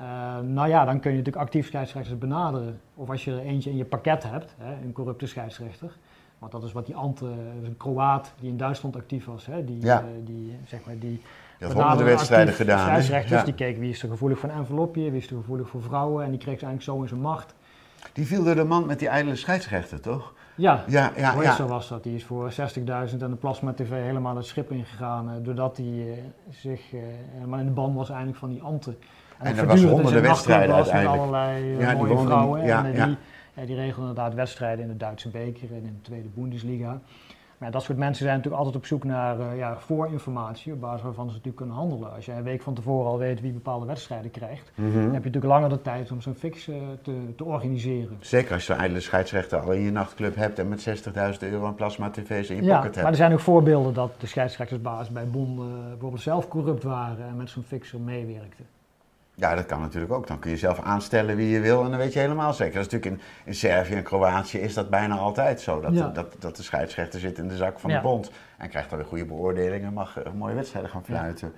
Uh, 0.00 0.06
nou 0.40 0.68
ja, 0.68 0.84
dan 0.84 1.00
kun 1.00 1.10
je 1.10 1.16
natuurlijk 1.16 1.44
actief 1.44 1.66
scheidsrechters 1.66 2.18
benaderen. 2.18 2.80
Of 2.94 3.10
als 3.10 3.24
je 3.24 3.30
er 3.30 3.38
eentje 3.38 3.70
in 3.70 3.76
je 3.76 3.84
pakket 3.84 4.22
hebt, 4.22 4.54
hè, 4.58 4.72
een 4.84 4.92
corrupte 4.92 5.26
scheidsrechter. 5.26 5.96
Want 6.38 6.52
dat 6.52 6.62
is 6.62 6.72
wat 6.72 6.86
die 6.86 6.96
Ante, 6.96 7.26
een 7.64 7.76
Kroaat 7.76 8.32
die 8.40 8.50
in 8.50 8.56
Duitsland 8.56 8.96
actief 8.96 9.24
was, 9.24 9.46
hè, 9.46 9.64
die, 9.64 9.80
ja. 9.80 10.02
uh, 10.02 10.08
die, 10.24 10.58
zeg 10.66 10.80
maar, 10.84 10.98
die 10.98 11.22
Je 11.68 11.74
had 11.74 11.82
honderden 11.86 12.06
wedstrijden 12.06 12.54
gedaan. 12.54 12.78
Scheidsrechters 12.86 13.40
Ja. 13.40 13.44
die 13.44 13.54
keken 13.54 13.80
wie 13.80 13.90
is 13.90 14.02
er 14.02 14.08
gevoelig 14.08 14.38
voor 14.38 14.48
een 14.48 14.54
envelopje, 14.56 15.10
wie 15.10 15.20
is 15.20 15.30
er 15.30 15.36
gevoelig 15.36 15.68
voor 15.68 15.82
vrouwen. 15.82 16.24
En 16.24 16.30
die 16.30 16.38
kreeg 16.40 16.58
ze 16.58 16.64
eigenlijk 16.66 16.96
zo 16.98 17.02
in 17.02 17.08
zijn 17.08 17.20
macht. 17.20 17.54
Die 18.12 18.26
viel 18.26 18.44
door 18.44 18.54
de 18.54 18.64
man 18.64 18.86
met 18.86 18.98
die 18.98 19.08
ijdele 19.08 19.36
scheidsrechter, 19.36 20.00
toch? 20.00 20.32
Ja, 20.54 20.84
Ja, 20.86 21.12
ja, 21.16 21.34
Hoe 21.34 21.42
ja. 21.42 21.54
zo 21.54 21.66
was 21.66 21.88
dat. 21.88 22.02
Die 22.02 22.14
is 22.14 22.24
voor 22.24 22.50
60.000 22.50 23.22
en 23.22 23.30
de 23.30 23.36
Plasma 23.36 23.72
TV 23.72 23.90
helemaal 23.90 24.36
het 24.36 24.46
schip 24.46 24.70
ingegaan. 24.70 25.28
eh, 25.30 25.34
doordat 25.42 25.76
hij 25.76 25.86
eh, 25.86 26.18
zich 26.50 26.80
eh, 26.92 27.00
helemaal 27.34 27.58
in 27.58 27.64
de 27.64 27.70
ban 27.72 27.94
was 27.94 28.08
eigenlijk 28.08 28.38
van 28.38 28.48
die 28.50 28.62
ambten. 28.62 28.96
En 29.38 29.56
er 29.56 29.62
ook 29.62 29.68
was 29.68 29.84
honderden 29.84 30.22
wedstrijden 30.22 30.76
was 30.76 30.86
met 30.86 30.94
uiteindelijk. 30.94 31.32
allerlei 31.34 31.72
eh, 31.74 31.80
Ja, 31.80 31.88
die 31.88 31.96
mooie 31.98 32.14
woonde- 32.14 32.30
vrouwen. 32.30 32.64
ja, 32.64 32.84
en 32.84 32.92
ja. 32.94 33.06
die, 33.06 33.66
die 33.66 33.76
regelen 33.76 34.08
inderdaad 34.08 34.34
wedstrijden 34.34 34.84
in 34.84 34.90
de 34.90 34.96
Duitse 34.96 35.28
beker 35.28 35.68
en 35.70 35.76
in 35.76 35.82
de 35.82 36.00
tweede 36.02 36.28
Bundesliga. 36.28 37.00
Maar 37.62 37.70
ja, 37.70 37.76
dat 37.76 37.86
soort 37.86 37.98
mensen 37.98 38.24
zijn 38.24 38.36
natuurlijk 38.36 38.62
altijd 38.64 38.82
op 38.82 38.88
zoek 38.88 39.04
naar 39.04 39.40
eh, 39.40 39.56
ja, 39.56 39.76
voorinformatie, 39.78 40.72
op 40.72 40.80
basis 40.80 41.02
waarvan 41.02 41.24
ze 41.26 41.30
natuurlijk 41.30 41.56
kunnen 41.56 41.74
handelen. 41.76 42.12
Als 42.14 42.24
jij 42.26 42.36
een 42.36 42.42
week 42.42 42.62
van 42.62 42.74
tevoren 42.74 43.10
al 43.10 43.18
weet 43.18 43.40
wie 43.40 43.52
bepaalde 43.52 43.86
wedstrijden 43.86 44.30
krijgt, 44.30 44.72
Mhm. 44.74 44.92
dan 44.92 45.00
heb 45.02 45.10
je 45.24 45.30
natuurlijk 45.30 45.44
langer 45.44 45.68
de 45.68 45.82
tijd 45.82 46.10
om 46.10 46.20
zo'n 46.20 46.34
fix 46.34 46.68
eh, 46.68 46.76
te, 47.02 47.34
te 47.36 47.44
organiseren. 47.44 48.16
Zeker 48.20 48.52
als 48.52 48.66
je 48.66 48.72
zo'n 48.72 48.80
ijdele 48.80 49.00
scheidsrechter 49.00 49.58
al 49.60 49.72
in 49.72 49.80
je 49.80 49.90
nachtclub 49.90 50.34
hebt 50.36 50.58
en 50.58 50.68
met 50.68 50.80
60.000 50.80 51.42
euro 51.42 51.66
aan 51.66 51.74
plasma 51.74 52.10
tv's 52.10 52.50
in 52.50 52.56
je 52.56 52.62
Ja, 52.62 52.76
pocket 52.76 52.94
maar 52.94 53.04
hebt. 53.04 53.06
er 53.08 53.14
zijn 53.14 53.32
ook 53.32 53.40
voorbeelden 53.40 53.94
dat 53.94 54.10
de 54.20 54.26
scheidsrechtersbaas 54.26 55.10
bij 55.10 55.26
Bon 55.26 55.58
eh, 55.58 55.88
bijvoorbeeld 55.88 56.22
zelf 56.22 56.48
corrupt 56.48 56.82
waren 56.82 57.26
en 57.26 57.36
met 57.36 57.50
zo'n 57.50 57.62
fixer 57.62 58.00
meewerkte. 58.00 58.62
Ja, 59.34 59.54
dat 59.54 59.66
kan 59.66 59.80
natuurlijk 59.80 60.12
ook. 60.12 60.26
Dan 60.26 60.38
kun 60.38 60.50
je 60.50 60.56
zelf 60.56 60.80
aanstellen 60.80 61.36
wie 61.36 61.48
je 61.48 61.60
wil 61.60 61.84
en 61.84 61.90
dan 61.90 61.98
weet 61.98 62.12
je 62.12 62.18
helemaal 62.18 62.52
zeker. 62.52 62.74
Dat 62.74 62.86
is 62.86 62.92
natuurlijk 62.92 63.22
in, 63.22 63.28
in 63.44 63.54
Servië 63.54 63.94
en 63.94 64.02
Kroatië 64.02 64.58
is 64.58 64.74
dat 64.74 64.90
bijna 64.90 65.16
altijd 65.16 65.60
zo. 65.60 65.80
Dat, 65.80 65.94
Ja. 65.94 66.08
dat, 66.08 66.36
dat 66.38 66.56
de 66.56 66.62
scheidsrechter 66.62 67.20
zit 67.20 67.38
in 67.38 67.48
de 67.48 67.56
zak 67.56 67.78
van 67.80 67.90
Ja. 67.90 67.96
de 67.96 68.02
bond. 68.02 68.30
En 68.58 68.68
krijgt 68.68 68.88
dan 68.90 68.98
weer 68.98 69.08
goede 69.08 69.24
beoordelingen 69.24 69.86
en 69.86 69.92
mag 69.92 70.18
eh, 70.22 70.32
mooie 70.32 70.54
wedstrijden 70.54 70.90
gaan 70.90 71.04
fluiten. 71.04 71.52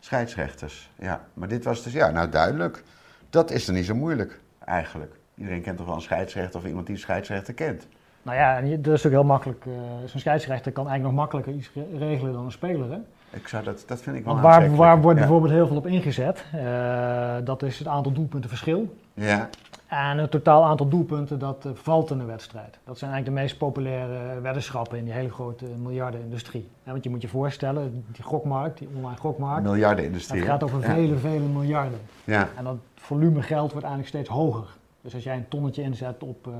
Scheidsrechters, 0.00 0.90
ja. 0.98 1.20
Maar 1.34 1.48
dit 1.48 1.64
was 1.64 1.82
dus, 1.82 1.92
ja, 1.92 2.10
nou 2.10 2.28
duidelijk. 2.28 2.82
Dat 3.30 3.50
is 3.50 3.66
er 3.68 3.74
niet 3.74 3.84
zo 3.86 3.94
moeilijk, 3.94 4.40
eigenlijk. 4.64 5.14
Iedereen 5.34 5.62
kent 5.62 5.76
toch 5.76 5.86
wel 5.86 5.94
een 5.94 6.00
scheidsrechter 6.00 6.60
of 6.60 6.66
iemand 6.66 6.86
die 6.86 6.94
een 6.94 7.00
scheidsrechter 7.00 7.54
kent. 7.54 7.86
Nou 8.22 8.36
ja, 8.36 8.56
en 8.56 8.82
dat 8.82 8.94
is 8.94 9.06
ook 9.06 9.12
heel 9.12 9.24
makkelijk. 9.24 9.64
eh, 9.66 9.72
zo'n 10.06 10.20
scheidsrechter 10.20 10.72
kan 10.72 10.88
eigenlijk 10.88 11.14
nog 11.16 11.24
makkelijker 11.24 11.52
iets 11.54 11.70
re- 11.74 11.98
regelen 11.98 12.32
dan 12.32 12.44
een 12.44 12.52
speler. 12.52 12.90
Hè? 12.90 12.98
Ik 13.30 13.48
zou 13.48 13.64
dat, 13.64 13.84
dat 13.86 14.00
vind 14.00 14.16
ik 14.16 14.24
wel 14.24 14.32
Want 14.32 14.44
waar, 14.44 14.76
waar 14.76 15.00
wordt 15.00 15.18
ja. 15.18 15.24
bijvoorbeeld 15.24 15.52
heel 15.52 15.66
veel 15.66 15.76
op 15.76 15.86
ingezet? 15.86 16.44
Eh, 16.52 17.36
dat 17.44 17.62
is 17.62 17.78
het 17.78 17.88
aantal 17.88 18.12
doelpunten 18.12 18.48
verschil. 18.48 18.96
Ja, 19.14 19.48
En 19.86 20.18
het 20.18 20.30
totaal 20.30 20.64
aantal 20.64 20.88
doelpunten 20.88 21.38
dat 21.38 21.64
eh, 21.64 21.72
valt 21.74 22.10
in 22.10 22.18
een 22.18 22.26
wedstrijd. 22.26 22.78
Dat 22.84 22.98
zijn 22.98 23.10
eigenlijk 23.10 23.36
de 23.36 23.42
meest 23.42 23.58
populaire 23.58 24.40
weddenschappen 24.40 24.98
in 24.98 25.04
die 25.04 25.12
hele 25.12 25.30
grote 25.30 25.64
miljardenindustrie. 25.82 26.68
Ja, 26.84 26.90
want 26.92 27.04
je 27.04 27.10
moet 27.10 27.22
je 27.22 27.28
voorstellen, 27.28 28.04
die 28.12 28.24
gokmarkt, 28.24 28.78
die 28.78 28.88
online 28.96 29.18
gokmarkt, 29.18 29.62
miljardenindustrie. 29.62 30.40
hè? 30.40 30.46
gaat 30.46 30.62
over 30.62 30.80
ja. 30.80 30.94
vele, 30.94 31.16
vele 31.16 31.46
miljarden. 31.46 31.98
Ja. 32.24 32.48
En 32.56 32.64
dat 32.64 32.76
volume 32.94 33.42
geld 33.42 33.72
wordt 33.72 33.86
eigenlijk 33.86 34.08
steeds 34.08 34.28
hoger. 34.28 34.66
Dus 35.00 35.14
als 35.14 35.22
jij 35.22 35.36
een 35.36 35.48
tonnetje 35.48 35.82
inzet 35.82 36.22
op, 36.22 36.46
eh, 36.46 36.52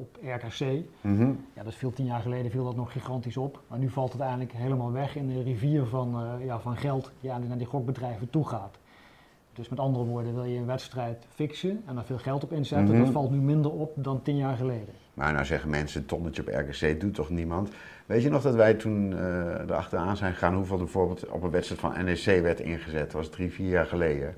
op 0.00 0.18
RKC, 0.22 0.84
Mhm. 1.00 1.30
ja, 1.54 1.62
dat 1.62 1.74
viel 1.74 1.90
tien 1.92 2.04
jaar 2.06 2.20
geleden 2.20 2.50
viel 2.50 2.64
dat 2.64 2.76
nog 2.76 2.92
gigantisch 2.92 3.36
op. 3.36 3.60
Maar 3.68 3.78
nu 3.78 3.88
valt 3.88 4.12
het 4.12 4.20
eigenlijk 4.20 4.52
helemaal 4.52 4.92
weg 4.92 5.16
in 5.16 5.26
de 5.28 5.42
rivier 5.42 5.84
van, 5.86 6.14
eh, 6.14 6.46
ja, 6.46 6.60
van 6.60 6.76
geld 6.76 7.02
die 7.04 7.30
eigenlijk 7.30 7.48
naar 7.48 7.58
die 7.58 7.66
gokbedrijven 7.66 8.30
toe 8.30 8.46
gaat. 8.48 8.78
Dus 9.52 9.68
met 9.68 9.78
andere 9.78 10.04
woorden, 10.04 10.34
wil 10.34 10.44
je 10.44 10.58
een 10.58 10.66
wedstrijd 10.66 11.26
fixen 11.34 11.82
en 11.86 11.94
daar 11.94 12.04
veel 12.04 12.18
geld 12.18 12.44
op 12.44 12.52
inzetten, 12.52 12.94
Mhm. 12.94 13.04
dat 13.04 13.12
valt 13.12 13.30
nu 13.30 13.36
minder 13.38 13.70
op 13.72 13.92
dan 13.94 14.22
tien 14.22 14.36
jaar 14.36 14.56
geleden. 14.56 14.94
Maar 15.14 15.32
nou 15.32 15.44
zeggen 15.44 15.70
mensen, 15.70 16.00
een 16.00 16.06
tonnetje 16.06 16.42
op 16.42 16.48
RKC 16.48 17.00
doet 17.00 17.14
toch 17.14 17.30
niemand? 17.30 17.70
Weet 18.06 18.22
je 18.22 18.30
nog 18.30 18.42
dat 18.42 18.54
wij 18.54 18.74
toen 18.74 19.12
eh 19.16 19.60
erachteraan 19.60 20.16
zijn 20.16 20.32
gegaan 20.32 20.54
hoeveel 20.54 20.76
er 20.78 20.82
bijvoorbeeld 20.84 21.28
op 21.28 21.42
een 21.42 21.50
wedstrijd 21.50 21.80
van 21.80 22.04
NEC 22.04 22.42
werd 22.42 22.60
ingezet? 22.60 23.00
Dat 23.02 23.12
was 23.12 23.28
drie, 23.28 23.52
vier 23.52 23.68
jaar 23.68 23.86
geleden. 23.86 24.34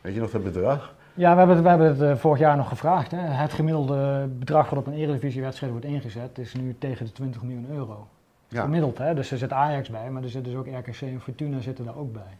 Weet 0.00 0.14
je 0.14 0.20
nog 0.20 0.30
dat 0.30 0.44
bedrag? 0.44 0.94
Ja, 1.14 1.32
we 1.32 1.38
hebben 1.38 1.56
het, 1.56 1.64
we 1.64 1.70
hebben 1.70 1.88
het 1.88 2.00
eh, 2.00 2.16
vorig 2.16 2.38
jaar 2.38 2.56
nog 2.56 2.68
gevraagd. 2.68 3.10
Hè. 3.10 3.18
Het 3.18 3.52
gemiddelde 3.52 4.28
bedrag 4.38 4.70
wat 4.70 4.78
op 4.78 4.86
een 4.86 4.94
eredivisiewedstrijd 4.94 5.72
wordt 5.72 5.86
ingezet 5.86 6.38
is 6.38 6.54
nu 6.54 6.76
tegen 6.78 7.06
de 7.06 7.12
20 7.12 7.42
miljoen 7.42 7.66
euro. 7.70 8.06
Ja, 8.48 8.62
Gemiddeld, 8.62 8.98
hè? 8.98 9.14
dus 9.14 9.30
er 9.30 9.38
zit 9.38 9.52
Ajax 9.52 9.90
bij, 9.90 10.10
maar 10.10 10.22
er 10.22 10.28
zit 10.28 10.44
dus 10.44 10.54
ook 10.54 10.66
RKC 10.66 11.00
en 11.00 11.20
Fortuna 11.20 11.60
zitten 11.60 11.84
daar 11.84 11.96
ook 11.96 12.12
bij. 12.12 12.36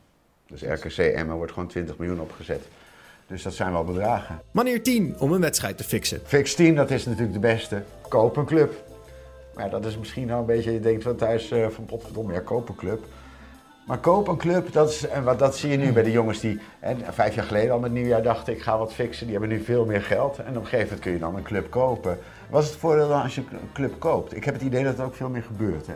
dus 0.47 0.63
RKC 0.63 0.97
Emmen 0.97 1.37
wordt 1.37 1.53
gewoon 1.53 1.69
20 1.69 1.99
miljoen 1.99 2.21
opgezet. 2.21 2.69
Dus 3.27 3.43
dat 3.43 3.55
zijn 3.55 3.73
wel 3.73 3.85
bedragen. 3.85 4.41
Manier 4.51 4.83
10 4.83 5.15
om 5.19 5.33
een 5.33 5.41
wedstrijd 5.41 5.77
te 5.77 5.85
fixen. 5.85 6.21
Fix 6.25 6.55
10, 6.55 6.75
dat 6.75 6.91
is 6.91 7.05
natuurlijk 7.05 7.33
de 7.33 7.39
beste. 7.39 7.83
Koop 8.09 8.37
een 8.37 8.45
club. 8.45 8.85
Maar 9.55 9.71
dat 9.71 9.85
is 9.85 9.99
misschien 9.99 10.27
nou 10.27 10.41
een 10.41 10.47
beetje, 10.47 10.73
je 10.73 10.81
denkt 10.81 11.03
van 11.03 11.17
thuis 11.17 11.51
eh, 11.51 11.69
van 11.69 11.85
potverdomme, 11.85 12.33
ja, 12.33 12.41
koop 12.41 12.69
een 12.69 12.75
club. 12.75 13.05
Maar 13.87 13.99
koop 13.99 14.29
een 14.29 14.37
club, 14.37 14.73
dat, 14.73 14.89
is, 14.91 15.09
en 15.09 15.25
wat, 15.25 15.39
dat 15.39 15.57
zie 15.57 15.71
je 15.71 15.77
nu 15.77 15.93
bij 15.93 16.03
de 16.03 16.11
jongens 16.11 16.41
die 16.41 16.61
hè, 16.81 16.95
vijf 17.13 17.35
jaar 17.35 17.45
geleden 17.45 17.73
al 17.73 17.79
met 17.79 17.93
nieuwjaar 17.93 18.23
dachten 18.23 18.53
ik 18.53 18.63
ga 18.63 18.79
wat 18.79 18.93
fixen. 18.93 19.27
Die 19.27 19.37
hebben 19.39 19.57
nu 19.57 19.65
veel 19.65 19.85
meer 19.85 20.03
geld 20.03 20.39
en 20.39 20.49
op 20.49 20.55
een 20.63 20.63
gegeven 20.63 20.83
moment 20.85 21.01
kun 21.01 21.13
je 21.13 21.19
dan 21.19 21.37
een 21.37 21.43
club 21.43 21.71
kopen. 21.71 22.19
Wat 22.51 22.63
is 22.63 22.69
het 22.69 22.79
voordeel 22.79 23.09
dan 23.09 23.23
als 23.23 23.35
je 23.35 23.41
een 23.51 23.73
club 23.73 23.95
koopt? 23.99 24.37
Ik 24.37 24.45
heb 24.45 24.55
het 24.55 24.63
idee 24.63 24.85
dat 24.85 24.97
het 24.97 25.07
ook 25.07 25.15
veel 25.15 25.29
meer 25.29 25.43
gebeurt. 25.43 25.87
Hè? 25.87 25.95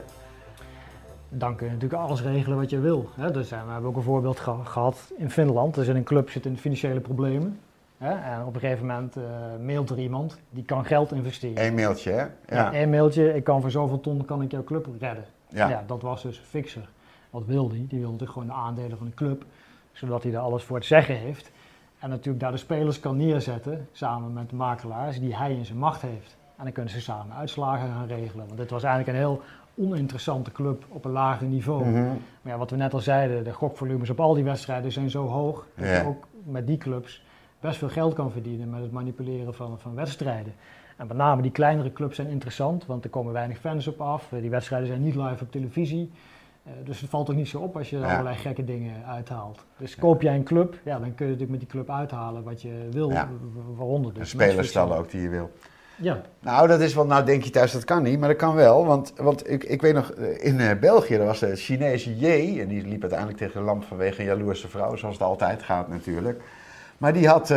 Dan 1.28 1.56
kun 1.56 1.66
je 1.66 1.72
natuurlijk 1.72 2.02
alles 2.02 2.22
regelen 2.22 2.58
wat 2.58 2.70
je 2.70 2.78
wil. 2.80 3.08
Hè. 3.14 3.30
Dus, 3.30 3.50
eh, 3.50 3.64
we 3.66 3.72
hebben 3.72 3.90
ook 3.90 3.96
een 3.96 4.02
voorbeeld 4.02 4.40
ge- 4.40 4.64
gehad 4.64 5.12
in 5.16 5.30
Finland. 5.30 5.74
Dus 5.74 5.88
in 5.88 5.96
een 5.96 6.04
club 6.04 6.30
zit 6.30 6.46
in 6.46 6.58
financiële 6.58 7.00
problemen. 7.00 7.60
Hè. 7.98 8.10
En 8.14 8.44
op 8.46 8.54
een 8.54 8.60
gegeven 8.60 8.86
moment 8.86 9.16
eh, 9.16 9.22
mailt 9.64 9.90
er 9.90 9.98
iemand 9.98 10.38
die 10.50 10.64
kan 10.64 10.84
geld 10.84 11.12
investeren. 11.12 11.64
Eén 11.66 11.74
mailtje, 11.74 12.10
hè? 12.10 12.24
Ja. 12.56 12.74
Een 12.74 12.90
mailtje, 12.90 13.34
ik 13.34 13.44
kan 13.44 13.60
voor 13.60 13.70
zoveel 13.70 14.00
ton 14.00 14.24
kan 14.24 14.42
ik 14.42 14.50
jouw 14.50 14.64
club 14.64 14.86
redden. 15.00 15.24
Ja. 15.48 15.68
Ja. 15.68 15.84
dat 15.86 16.02
was 16.02 16.22
dus 16.22 16.42
Fixer. 16.48 16.88
Wat 17.36 17.46
wil 17.46 17.68
die? 17.68 17.86
Die 17.86 17.98
wil 17.98 18.10
natuurlijk 18.10 18.38
gewoon 18.38 18.48
de 18.48 18.54
aandelen 18.54 18.98
van 18.98 19.06
de 19.06 19.14
club, 19.14 19.44
zodat 19.92 20.22
hij 20.22 20.32
daar 20.32 20.42
alles 20.42 20.62
voor 20.62 20.76
het 20.76 20.86
zeggen 20.86 21.16
heeft. 21.16 21.50
En 21.98 22.10
natuurlijk 22.10 22.40
daar 22.40 22.50
de 22.50 22.56
spelers 22.56 23.00
kan 23.00 23.16
neerzetten, 23.16 23.88
samen 23.92 24.32
met 24.32 24.50
de 24.50 24.56
makelaars, 24.56 25.20
die 25.20 25.36
hij 25.36 25.54
in 25.54 25.64
zijn 25.64 25.78
macht 25.78 26.02
heeft. 26.02 26.36
En 26.56 26.64
dan 26.64 26.72
kunnen 26.72 26.92
ze 26.92 27.00
samen 27.00 27.36
uitslagen 27.36 27.88
gaan 27.88 28.06
regelen. 28.06 28.46
Want 28.46 28.58
dit 28.58 28.70
was 28.70 28.82
eigenlijk 28.82 29.12
een 29.12 29.24
heel 29.24 29.42
oninteressante 29.74 30.52
club 30.52 30.84
op 30.88 31.04
een 31.04 31.10
lager 31.10 31.46
niveau. 31.46 31.84
Mhm. 31.84 32.04
Maar 32.42 32.52
ja, 32.52 32.58
wat 32.58 32.70
we 32.70 32.76
net 32.76 32.94
al 32.94 33.00
zeiden, 33.00 33.44
de 33.44 33.52
gokvolumes 33.52 34.10
op 34.10 34.20
al 34.20 34.34
die 34.34 34.44
wedstrijden 34.44 34.92
zijn 34.92 35.10
zo 35.10 35.26
hoog, 35.26 35.66
dat 35.74 35.88
je 35.88 36.04
ook 36.06 36.26
met 36.44 36.66
die 36.66 36.78
clubs 36.78 37.24
best 37.60 37.78
veel 37.78 37.88
geld 37.88 38.14
kan 38.14 38.30
verdienen 38.30 38.70
met 38.70 38.80
het 38.80 38.92
manipuleren 38.92 39.54
van, 39.54 39.78
van 39.78 39.94
wedstrijden. 39.94 40.52
En 40.96 41.06
met 41.06 41.16
name 41.16 41.42
die 41.42 41.50
kleinere 41.50 41.92
clubs 41.92 42.16
zijn 42.16 42.28
interessant, 42.28 42.86
want 42.86 43.04
er 43.04 43.10
komen 43.10 43.32
weinig 43.32 43.58
fans 43.58 43.86
op 43.86 44.00
af. 44.00 44.28
Die 44.40 44.50
wedstrijden 44.50 44.88
zijn 44.88 45.02
niet 45.02 45.14
live 45.14 45.44
op 45.44 45.50
televisie. 45.50 46.10
Eh, 46.66 46.72
dus 46.84 47.00
het 47.00 47.10
valt 47.10 47.30
ook 47.30 47.36
niet 47.36 47.48
zo 47.48 47.58
op 47.58 47.76
als 47.76 47.90
je 47.90 47.96
er 47.96 48.02
Ja. 48.02 48.10
allerlei 48.12 48.36
gekke 48.36 48.64
dingen 48.64 49.04
uithaalt. 49.06 49.64
Dus 49.76 49.94
koop 49.96 50.22
jij 50.22 50.34
een 50.34 50.44
club, 50.44 50.74
ja, 50.84 50.98
dan 50.98 51.14
kun 51.14 51.26
je 51.26 51.32
natuurlijk 51.32 51.50
met 51.50 51.60
die 51.60 51.68
club 51.68 51.90
uithalen 51.90 52.42
wat 52.42 52.62
je 52.62 52.88
wil, 52.90 53.10
Ja. 53.10 53.28
waaronder 53.76 54.12
Een 54.12 54.18
dus. 54.18 54.28
spelerstal 54.30 54.86
matchfixing. 54.86 55.04
ook 55.04 55.10
die 55.10 55.20
je 55.20 55.28
wil. 55.28 55.50
Ja, 55.98 56.20
Nou, 56.40 56.68
dat 56.68 56.80
is 56.80 56.94
wel, 56.94 57.06
nou 57.06 57.24
denk 57.24 57.42
je 57.42 57.50
thuis 57.50 57.72
dat 57.72 57.84
kan 57.84 58.02
niet, 58.02 58.18
maar 58.18 58.28
dat 58.28 58.38
kan 58.38 58.54
wel. 58.54 58.86
Want, 58.86 59.12
want 59.16 59.50
ik, 59.50 59.64
ik 59.64 59.80
weet 59.80 59.94
nog, 59.94 60.10
eh, 60.10 60.44
in 60.44 60.60
eh, 60.60 60.78
België, 60.78 61.14
er 61.14 61.24
was 61.24 61.38
de 61.38 61.56
Chinese 61.56 62.16
J, 62.18 62.60
en 62.60 62.68
die 62.68 62.86
liep 62.86 63.00
uiteindelijk 63.00 63.38
tegen 63.38 63.60
de 63.60 63.66
lamp 63.66 63.84
vanwege 63.84 64.20
een 64.20 64.26
jaloerse 64.26 64.68
vrouw, 64.68 64.96
zoals 64.96 65.14
het 65.14 65.24
altijd 65.26 65.62
gaat 65.62 65.88
natuurlijk. 65.88 66.42
Maar 66.98 67.12
die 67.12 67.28
had, 67.28 67.54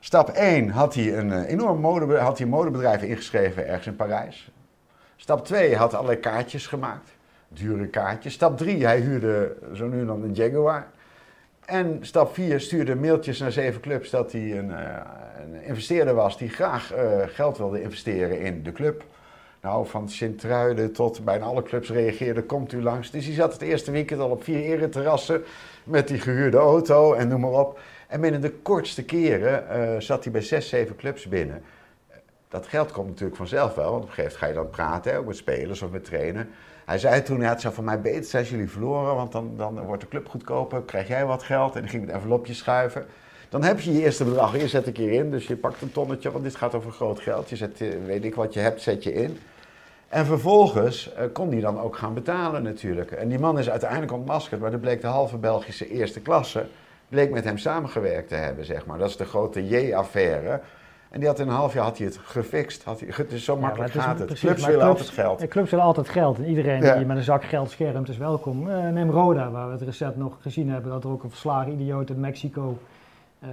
stap 0.00 0.28
1 0.28 0.68
had 0.70 0.94
hij 0.94 1.18
een 1.18 1.44
enorm 1.44 1.80
mode, 1.80 2.18
had 2.18 2.36
hij 2.38 2.46
een 2.46 2.52
modebedrijf 2.52 3.02
ingeschreven 3.02 3.66
ergens 3.66 3.86
in 3.86 3.96
Parijs. 3.96 4.50
Stap 5.16 5.44
2 5.44 5.76
had 5.76 5.94
allerlei 5.94 6.18
kaartjes 6.20 6.66
gemaakt, 6.66 7.10
dure 7.48 7.86
kaartjes. 7.86 8.32
Stap 8.32 8.56
3, 8.58 8.84
hij 8.84 9.00
huurde 9.00 9.56
zo 9.74 9.86
nu 9.86 10.00
en 10.00 10.06
dan 10.06 10.22
een 10.22 10.32
Jaguar. 10.32 10.86
En 11.64 11.98
stap 12.00 12.34
4 12.34 12.60
stuurde 12.60 12.94
mailtjes 12.94 13.38
naar 13.38 13.52
zeven 13.52 13.80
clubs 13.80 14.10
dat 14.10 14.32
hij 14.32 14.58
een, 14.58 14.70
eh, 14.70 15.00
een 15.42 15.62
investeerder 15.62 16.14
was 16.14 16.38
die 16.38 16.48
graag 16.48 16.92
eh, 16.92 17.22
geld 17.26 17.58
wilde 17.58 17.82
investeren 17.82 18.40
in 18.40 18.62
de 18.62 18.72
club. 18.72 19.04
Nou, 19.60 19.86
van 19.86 20.08
Sint-Truiden 20.08 20.92
tot 20.92 21.24
bijna 21.24 21.44
alle 21.44 21.62
clubs 21.62 21.90
reageerden, 21.90 22.46
komt 22.46 22.72
u 22.72 22.82
langs. 22.82 23.10
Dus 23.10 23.24
hij 23.24 23.34
zat 23.34 23.52
het 23.52 23.62
eerste 23.62 23.90
weekend 23.90 24.20
al 24.20 24.30
op 24.30 24.44
vier 24.44 24.62
ereterrassen 24.62 25.44
met 25.84 26.08
die 26.08 26.18
gehuurde 26.18 26.56
auto 26.56 27.12
en 27.12 27.28
noem 27.28 27.40
maar 27.40 27.50
op. 27.50 27.80
En 28.08 28.20
binnen 28.20 28.40
de 28.40 28.52
kortste 28.52 29.04
keren 29.04 29.68
eh, 29.68 30.00
zat 30.00 30.22
hij 30.22 30.32
bij 30.32 30.42
zes, 30.42 30.68
zeven 30.68 30.96
clubs 30.96 31.28
binnen. 31.28 31.62
Dat 32.48 32.66
geld 32.66 32.92
komt 32.92 33.08
natuurlijk 33.08 33.36
vanzelf 33.36 33.74
wel, 33.74 33.90
want 33.90 34.02
op 34.02 34.08
een 34.08 34.14
gegeven 34.14 34.38
moment 34.38 34.38
ga 34.38 34.46
je 34.46 34.54
dan 34.54 34.70
praten, 34.70 35.18
ook 35.18 35.26
met 35.26 35.36
spelers 35.36 35.82
of 35.82 35.90
met 35.90 36.04
trainen. 36.04 36.50
Hij 36.86 36.98
zei 36.98 37.22
toen, 37.22 37.40
ja, 37.40 37.48
het 37.48 37.60
zou 37.60 37.74
voor 37.74 37.84
mij 37.84 38.00
beter 38.00 38.24
zijn 38.24 38.42
als 38.42 38.50
jullie 38.50 38.70
verloren, 38.70 39.14
want 39.14 39.32
dan, 39.32 39.54
dan 39.56 39.80
wordt 39.80 40.02
de 40.02 40.08
club 40.08 40.28
goedkoper, 40.28 40.82
krijg 40.82 41.08
jij 41.08 41.26
wat 41.26 41.42
geld 41.42 41.74
en 41.74 41.80
dan 41.80 41.90
ging 41.90 42.06
met 42.06 42.14
envelopjes 42.14 42.58
schuiven. 42.58 43.06
Dan 43.48 43.64
heb 43.64 43.80
je 43.80 43.92
je 43.92 44.02
eerste 44.02 44.24
bedrag, 44.24 44.56
je 44.56 44.68
zet 44.68 44.86
een 44.86 44.92
keer 44.92 45.12
in, 45.12 45.30
dus 45.30 45.46
je 45.46 45.56
pakt 45.56 45.82
een 45.82 45.92
tonnetje, 45.92 46.30
want 46.30 46.44
dit 46.44 46.56
gaat 46.56 46.74
over 46.74 46.92
groot 46.92 47.20
geld. 47.20 47.50
Je 47.50 47.56
zet, 47.56 47.80
eh, 47.80 47.88
weet 48.04 48.24
ik 48.24 48.34
wat 48.34 48.54
je 48.54 48.60
hebt, 48.60 48.82
zet 48.82 49.02
je 49.02 49.12
in. 49.12 49.38
En 50.08 50.26
vervolgens 50.26 51.12
eh, 51.12 51.24
kon 51.32 51.50
hij 51.50 51.60
dan 51.60 51.80
ook 51.80 51.96
gaan 51.96 52.14
betalen 52.14 52.62
natuurlijk. 52.62 53.10
En 53.10 53.28
die 53.28 53.38
man 53.38 53.58
is 53.58 53.70
uiteindelijk 53.70 54.12
ontmaskerd, 54.12 54.60
maar 54.60 54.72
er 54.72 54.78
bleek 54.78 55.00
de 55.00 55.06
halve 55.06 55.36
Belgische 55.36 55.88
eerste 55.88 56.20
klasse, 56.20 56.66
bleek 57.08 57.30
met 57.30 57.44
hem 57.44 57.58
samengewerkt 57.58 58.28
te 58.28 58.34
hebben, 58.34 58.64
zeg 58.64 58.86
maar. 58.86 58.98
Dat 58.98 59.08
is 59.08 59.16
de 59.16 59.24
grote 59.24 59.66
J-affaire. 59.66 60.60
En 61.10 61.18
die 61.20 61.28
had 61.28 61.38
in 61.38 61.48
een 61.48 61.54
half 61.54 61.72
jaar 61.72 61.84
had 61.84 61.96
hij 61.98 62.06
het 62.06 62.16
gefixt. 62.16 62.84
Had 62.84 63.00
hij, 63.00 63.08
het 63.12 63.32
is 63.32 63.44
zo 63.44 63.56
makkelijk 63.56 63.76
maar 63.78 63.86
het 63.86 63.96
is 63.96 64.02
gaat 64.02 64.18
het. 64.18 64.26
precies, 64.26 64.44
clubs 64.44 64.64
willen 64.66 64.80
clubs- 64.80 64.98
altijd 65.00 65.18
geld. 65.18 65.48
Clubs 65.48 65.70
willen 65.70 65.84
altijd 65.84 66.08
geld. 66.08 66.38
En 66.38 66.44
iedereen 66.44 66.82
Ja. 66.82 66.96
die 66.96 67.06
met 67.06 67.16
een 67.16 67.22
zak 67.22 67.44
geld 67.44 67.70
schermt 67.70 68.08
is 68.08 68.16
welkom. 68.16 68.70
Eh, 68.70 68.88
neem 68.88 69.10
Roda, 69.10 69.50
waar 69.50 69.66
we 69.66 69.72
het 69.72 69.82
recent 69.82 70.16
nog 70.16 70.36
gezien 70.40 70.70
hebben 70.70 70.90
dat 70.90 71.04
er 71.04 71.10
ook 71.10 71.22
een 71.22 71.30
verslagen 71.30 71.72
idioot 71.72 72.08
uit 72.08 72.18
Mexico 72.18 72.78
eh, 73.40 73.48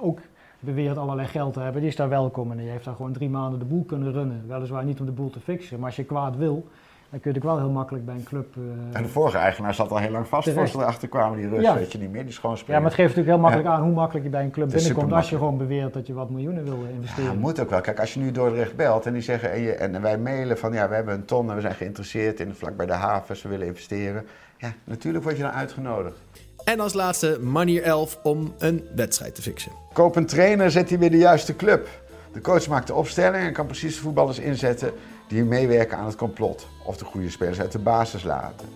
ook 0.00 0.18
beweert 0.60 0.96
allerlei 0.96 1.28
geld 1.28 1.52
te 1.52 1.60
hebben. 1.60 1.80
Die 1.80 1.90
is 1.90 1.96
daar 1.96 2.08
welkom 2.08 2.50
en 2.50 2.56
die 2.56 2.68
heeft 2.68 2.84
daar 2.84 2.94
gewoon 2.94 3.12
drie 3.12 3.28
maanden 3.28 3.58
de 3.58 3.64
boel 3.64 3.84
kunnen 3.84 4.12
runnen. 4.12 4.44
Weliswaar 4.48 4.84
niet 4.84 5.00
om 5.00 5.06
de 5.06 5.12
boel 5.12 5.30
te 5.30 5.40
fixen, 5.40 5.76
maar 5.78 5.86
als 5.86 5.96
je 5.96 6.04
kwaad 6.04 6.36
wil, 6.36 6.66
dan 7.14 7.22
kun 7.22 7.32
je 7.32 7.38
ook 7.38 7.44
wel 7.56 7.58
heel 7.58 7.70
makkelijk 7.74 8.04
bij 8.04 8.14
een 8.14 8.24
club... 8.24 8.56
eh, 8.56 8.96
En 8.96 9.02
de 9.02 9.08
vorige 9.08 9.36
eigenaar 9.38 9.74
zat 9.74 9.90
al 9.90 9.96
heel 9.98 10.10
lang 10.10 10.28
vast. 10.28 10.44
Terecht. 10.44 10.70
Voor 10.70 10.80
ze 10.80 10.84
erachter 10.86 11.08
kwamen 11.08 11.38
die 11.38 11.48
Rus, 11.48 11.62
Ja. 11.62 11.74
weet 11.74 11.92
je 11.92 11.98
niet 11.98 12.10
meer. 12.10 12.24
Die 12.24 12.32
schoon 12.32 12.56
ja, 12.56 12.62
maar 12.66 12.82
het 12.82 12.94
geeft 12.94 13.08
natuurlijk 13.16 13.26
heel 13.26 13.38
makkelijk 13.38 13.68
aan 13.68 13.82
hoe 13.82 13.92
makkelijk 13.92 14.24
je 14.24 14.30
bij 14.30 14.42
een 14.42 14.50
club 14.50 14.70
binnenkomt 14.70 15.12
als 15.12 15.30
je 15.30 15.36
gewoon 15.36 15.58
beweert 15.58 15.92
dat 15.94 16.06
je 16.06 16.12
wat 16.12 16.30
miljoenen 16.30 16.64
wil 16.64 16.78
investeren. 16.94 17.32
Ja, 17.32 17.38
moet 17.38 17.60
ook 17.60 17.70
wel. 17.70 17.80
Kijk, 17.80 18.00
als 18.00 18.14
je 18.14 18.20
nu 18.20 18.30
Dordrecht 18.30 18.76
belt 18.76 19.06
en 19.06 19.12
die 19.12 19.22
zeggen 19.22 19.52
en, 19.52 19.60
je, 19.60 19.72
en 19.72 20.02
wij 20.02 20.18
mailen 20.18 20.58
van 20.58 20.72
ja, 20.72 20.88
we 20.88 20.94
hebben 20.94 21.14
een 21.14 21.24
ton 21.24 21.48
en 21.48 21.54
we 21.54 21.60
zijn 21.60 21.74
geïnteresseerd 21.74 22.40
in 22.40 22.54
vlak 22.54 22.76
bij 22.76 22.86
de 22.86 22.92
havens, 22.92 23.42
we 23.42 23.48
willen 23.48 23.66
investeren. 23.66 24.26
Ja, 24.58 24.72
natuurlijk 24.84 25.24
word 25.24 25.36
je 25.36 25.42
dan 25.42 25.52
uitgenodigd. 25.52 26.16
En 26.64 26.80
als 26.80 26.92
laatste 26.92 27.38
manier 27.42 27.82
11 27.82 28.18
om 28.22 28.54
een 28.58 28.84
wedstrijd 28.94 29.34
te 29.34 29.42
fixen. 29.42 29.72
Koop 29.92 30.16
een 30.16 30.26
trainer, 30.26 30.70
zet 30.70 30.88
hij 30.88 30.98
weer 30.98 31.10
de 31.10 31.18
juiste 31.18 31.56
club. 31.56 31.88
De 32.32 32.40
coach 32.40 32.68
maakt 32.68 32.86
de 32.86 32.94
opstelling 32.94 33.44
en 33.46 33.52
kan 33.52 33.66
precies 33.66 33.94
de 33.94 34.00
voetballers 34.02 34.38
inzetten 34.38 34.92
die 35.28 35.44
meewerken 35.44 35.98
aan 35.98 36.06
het 36.06 36.16
complot. 36.16 36.66
Of 36.84 36.96
de 36.96 37.04
goede 37.04 37.30
spelers 37.30 37.60
uit 37.60 37.72
de 37.72 37.78
basis 37.78 38.22
laten. 38.22 38.68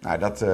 Nou, 0.00 0.18
dat, 0.18 0.42
eh, 0.42 0.50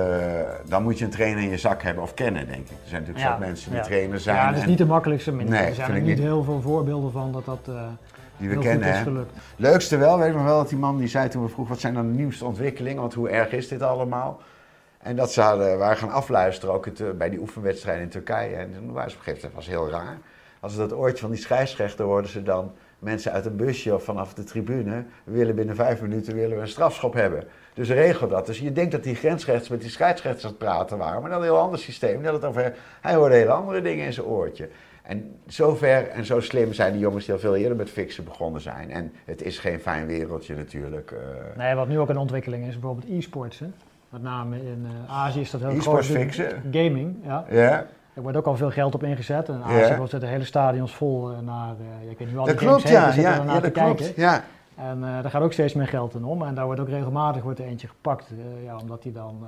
dan 0.69 0.83
moet 0.83 0.99
je 0.99 1.05
een 1.05 1.11
trainer 1.11 1.43
in 1.43 1.51
je 1.51 1.59
zak 1.59 1.83
hebben 1.83 2.03
of 2.03 2.15
kennen, 2.15 2.47
denk 2.47 2.65
ik. 2.65 2.71
Er 2.71 2.89
zijn 2.89 3.01
natuurlijk 3.01 3.27
Ja, 3.27 3.31
zat 3.31 3.47
mensen 3.47 3.71
die 3.71 3.79
ja. 3.79 3.85
trainer 3.85 4.21
zijn. 4.21 4.37
Ja, 4.37 4.47
dat 4.47 4.57
is 4.57 4.63
en 4.63 4.69
niet 4.69 4.79
de 4.79 4.87
makkelijkste 4.87 5.33
manier. 5.33 5.51
Nee, 5.51 5.59
er 5.59 5.65
vind 5.65 5.77
zijn 5.77 5.91
er 5.91 6.01
niet 6.01 6.19
heel 6.19 6.45
veel 6.45 6.61
voorbeelden 6.61 7.13
van 7.13 7.33
dat 7.33 7.45
dat 7.45 7.69
eh 7.69 7.83
die 8.37 8.49
we 8.49 8.55
heel 8.55 8.63
kennen. 8.63 8.89
is 8.89 8.97
hè. 8.97 9.03
gelukt. 9.03 9.33
Leukste 9.57 9.97
wel, 9.97 10.19
weet 10.19 10.29
ik 10.29 10.35
nog 10.35 10.45
wel, 10.45 10.57
dat 10.57 10.69
die 10.69 10.79
man 10.79 10.97
die 10.97 11.09
zei 11.09 11.29
toen 11.29 11.43
we 11.43 11.49
vroegen 11.49 11.73
wat 11.75 11.83
zijn 11.83 11.95
dan 11.95 12.13
de 12.13 12.19
nieuwste 12.19 12.45
ontwikkelingen, 12.45 13.01
want 13.01 13.15
hoe 13.15 13.29
erg 13.29 13.53
is 13.53 13.69
dit 13.69 13.83
allemaal? 13.83 14.41
En 14.99 15.17
dat 15.17 15.33
ze 15.33 15.41
hadden, 15.41 15.79
waren 15.79 15.97
gaan 15.97 16.11
afluisteren 16.11 16.75
ook 16.75 16.85
het, 16.85 17.01
eh, 17.01 17.11
bij 17.11 17.31
die 17.31 17.41
oefenwedstrijden 17.41 18.03
in 18.03 18.09
Turkije. 18.09 18.57
En 18.57 18.73
toen 18.75 18.93
waren 18.93 19.11
ze 19.11 19.17
op 19.17 19.27
een 19.27 19.33
gegeven 19.33 19.51
moment, 19.51 19.55
dat 19.55 19.55
was 19.55 19.67
heel 19.67 19.91
raar. 19.91 20.19
Als 20.61 20.73
ze 20.73 20.79
dat 20.79 20.93
oortje 20.93 21.19
van 21.19 21.31
die 21.31 21.41
scheidsrechter 21.41 22.05
hoorden 22.05 22.31
ze 22.31 22.43
dan 22.43 22.73
mensen 23.03 23.33
uit 23.33 23.47
een 23.47 23.57
busje 23.57 23.95
of 23.95 24.05
vanaf 24.05 24.35
de 24.35 24.45
tribune. 24.45 25.05
Willen 25.25 25.55
binnen 25.55 25.75
vijf 25.75 26.01
minuten 26.03 26.35
willen 26.35 26.57
we 26.57 26.63
een 26.63 26.69
strafschop 26.69 27.13
hebben. 27.15 27.45
Dus 27.75 27.89
regel 27.89 28.29
dat. 28.29 28.47
Dus 28.47 28.59
je 28.59 28.73
denkt 28.73 28.93
dat 28.93 29.03
die 29.03 29.15
grensrechters 29.15 29.69
met 29.69 29.81
die 29.81 29.91
scheidsrechters 29.91 30.45
aan 30.45 30.51
het 30.51 30.59
praten 30.59 30.99
waren, 30.99 31.21
maar 31.21 31.31
dat 31.31 31.41
is 31.41 31.47
een 31.47 31.53
heel 31.53 31.63
ander 31.63 31.79
systeem. 31.79 32.25
Had 32.25 32.33
het 32.33 32.45
over, 32.45 32.75
hij 33.01 33.15
hoorde 33.15 33.35
hele 33.35 33.51
andere 33.51 33.83
dingen 33.83 34.05
in 34.07 34.13
zijn 34.13 34.27
oortje. 34.27 34.69
En 35.03 35.35
zover 35.47 36.09
en 36.09 36.25
zo 36.25 36.41
slim 36.41 36.73
zijn 36.73 36.93
die 36.93 37.01
jongens 37.01 37.25
die 37.25 37.35
al 37.35 37.41
veel 37.41 37.57
eerder 37.57 37.77
met 37.77 37.91
fixen 37.91 38.25
begonnen 38.25 38.61
zijn. 38.61 38.91
En 38.91 39.13
het 39.25 39.43
is 39.43 39.59
geen 39.59 39.81
fijn 39.81 40.07
wereldje 40.07 40.55
natuurlijk. 40.55 41.11
eh. 41.11 41.19
Nee, 41.57 41.75
wat 41.75 41.89
nu 41.89 41.99
ook 41.99 42.09
een 42.09 42.17
ontwikkeling 42.17 42.67
is, 42.67 42.79
bijvoorbeeld 42.79 43.11
e-sports. 43.11 43.61
Met 44.09 44.23
name 44.23 44.57
in 44.57 44.87
eh, 45.07 45.13
Azië 45.17 45.41
is 45.41 45.51
dat 45.51 45.61
heel 45.61 45.71
E-sports 45.71 46.09
groot. 46.09 46.21
fixen? 46.21 46.63
Gaming, 46.73 47.17
ja. 47.25 47.45
Ja, 47.51 47.87
Er 48.15 48.23
wordt 48.23 48.37
ook 48.37 48.47
al 48.47 48.57
veel 48.57 48.71
geld 48.71 48.95
op 48.95 49.03
ingezet. 49.03 49.49
En 49.49 49.59
Ja. 49.67 49.83
Azië 49.85 50.07
zitten 50.09 50.29
hele 50.29 50.45
stadions 50.45 50.95
vol 50.95 51.31
eh, 51.31 51.39
naar, 51.39 51.75
eh, 52.03 52.11
ik 52.11 52.19
weet 52.19 52.27
niet 52.27 52.29
hoe 52.31 52.39
al 52.39 52.47
dat 52.47 52.59
die 52.59 52.69
games 52.69 52.83
klopt 52.83 52.97
heten, 52.97 53.23
ja. 53.23 53.39
er 53.41 53.47
dat 53.47 53.73
klopt. 53.73 53.73
kijken. 53.73 54.23
Ja. 54.23 54.43
En 54.77 55.05
eh, 55.05 55.23
daar 55.23 55.31
gaat 55.31 55.43
ook 55.43 55.53
steeds 55.53 55.75
meer 55.75 55.89
geld 55.89 56.15
in 56.15 56.25
om. 56.25 56.43
En 56.43 56.55
daar 56.55 56.65
wordt 56.65 56.81
ook 56.81 56.89
regelmatig 56.89 57.43
wordt 57.43 57.59
er 57.59 57.65
eentje 57.65 57.89
gepakt. 57.89 58.33
ja, 58.65 58.77
omdat 58.77 59.03
hij 59.03 59.13
dan 59.13 59.47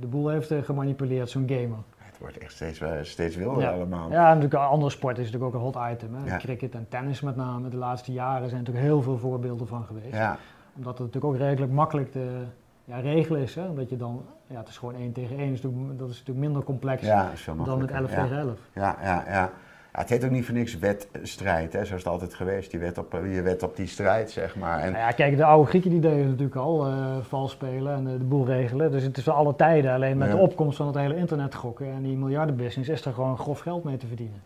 de 0.00 0.06
boel 0.06 0.28
heeft 0.28 0.52
gemanipuleerd, 0.62 1.30
zo'n 1.30 1.44
gamer. 1.48 1.78
Het 1.98 2.18
wordt 2.18 2.38
echt 2.38 2.52
steeds, 2.52 2.80
steeds 3.02 3.36
wilder 3.36 3.62
Ja. 3.62 3.70
allemaal. 3.70 4.10
Ja, 4.10 4.30
en 4.30 4.38
natuurlijk 4.38 4.70
andere 4.70 4.90
sport 4.90 5.18
is 5.18 5.24
natuurlijk 5.30 5.54
ook 5.54 5.60
een 5.60 5.80
hot 5.80 5.92
item. 5.92 6.14
Hè. 6.14 6.30
Ja. 6.30 6.36
Cricket 6.36 6.74
en 6.74 6.86
tennis 6.88 7.20
met 7.20 7.36
name. 7.36 7.68
De 7.68 7.76
laatste 7.76 8.12
jaren 8.12 8.48
zijn 8.48 8.60
natuurlijk 8.60 8.86
heel 8.86 9.02
veel 9.02 9.18
voorbeelden 9.18 9.66
van 9.66 9.84
geweest. 9.84 10.14
Ja. 10.14 10.36
Omdat 10.76 10.98
het 10.98 11.06
natuurlijk 11.06 11.34
ook 11.34 11.40
redelijk 11.40 11.72
makkelijk 11.72 12.12
te 12.12 12.42
ja, 12.90 12.98
regelen 12.98 13.40
is. 13.40 13.54
Hè? 13.54 13.66
Omdat 13.68 13.88
je 13.90 13.96
dan, 13.96 14.24
ja, 14.46 14.58
het 14.58 14.68
is 14.68 14.78
gewoon 14.78 14.94
1 14.94 15.12
tegen 15.12 15.38
1. 15.38 15.50
Dus 15.50 15.60
natuurlijk- 15.62 15.98
dat 15.98 16.08
is 16.10 16.18
natuurlijk 16.18 16.46
minder 16.46 16.62
complex 16.64 17.02
Ja, 17.02 17.30
dan 17.46 17.56
met 17.56 17.66
makkelijker. 17.66 17.96
11 17.96 18.10
ja. 18.10 18.22
tegen 18.22 18.38
11. 18.38 18.58
Ja, 18.74 18.96
ja, 19.02 19.24
ja. 19.28 19.50
Ja, 19.92 20.00
het 20.00 20.08
heet 20.08 20.24
ook 20.24 20.30
niet 20.30 20.44
voor 20.44 20.54
niks 20.54 20.78
wedstrijd, 20.78 21.72
hè? 21.72 21.84
zo 21.84 21.94
is 21.94 22.02
het 22.02 22.12
altijd 22.12 22.34
geweest. 22.34 22.70
Die 22.70 22.80
wet 22.80 22.98
op, 22.98 23.14
eh, 23.14 23.34
je 23.34 23.42
wet 23.42 23.62
op 23.62 23.76
die 23.76 23.86
strijd, 23.86 24.30
zeg 24.30 24.56
maar. 24.56 24.78
En, 24.78 24.92
Nou 24.92 25.04
ja, 25.04 25.10
kijk, 25.10 25.36
de 25.36 25.44
oude 25.44 25.68
Grieken 25.68 25.90
die 25.90 26.00
deden 26.00 26.26
natuurlijk 26.28 26.56
al 26.56 26.86
eh 26.86 27.16
vals 27.20 27.50
spelen 27.52 27.94
en 27.94 28.06
eh, 28.06 28.12
de 28.18 28.24
boel 28.24 28.46
regelen. 28.46 28.90
Dus 28.90 29.02
het 29.02 29.16
is 29.16 29.24
wel 29.24 29.34
alle 29.34 29.56
tijden. 29.56 29.92
Alleen 29.94 30.18
met 30.18 30.28
Ja. 30.28 30.34
de 30.34 30.40
opkomst 30.40 30.76
van 30.76 30.86
het 30.86 30.96
hele 30.96 31.16
internet 31.16 31.54
gokken 31.54 31.86
en 31.92 32.02
die 32.02 32.16
miljardenbusiness 32.16 32.90
is 32.90 33.04
er 33.04 33.12
gewoon 33.12 33.38
grof 33.38 33.60
geld 33.60 33.84
mee 33.84 33.96
te 33.96 34.06
verdienen. 34.06 34.42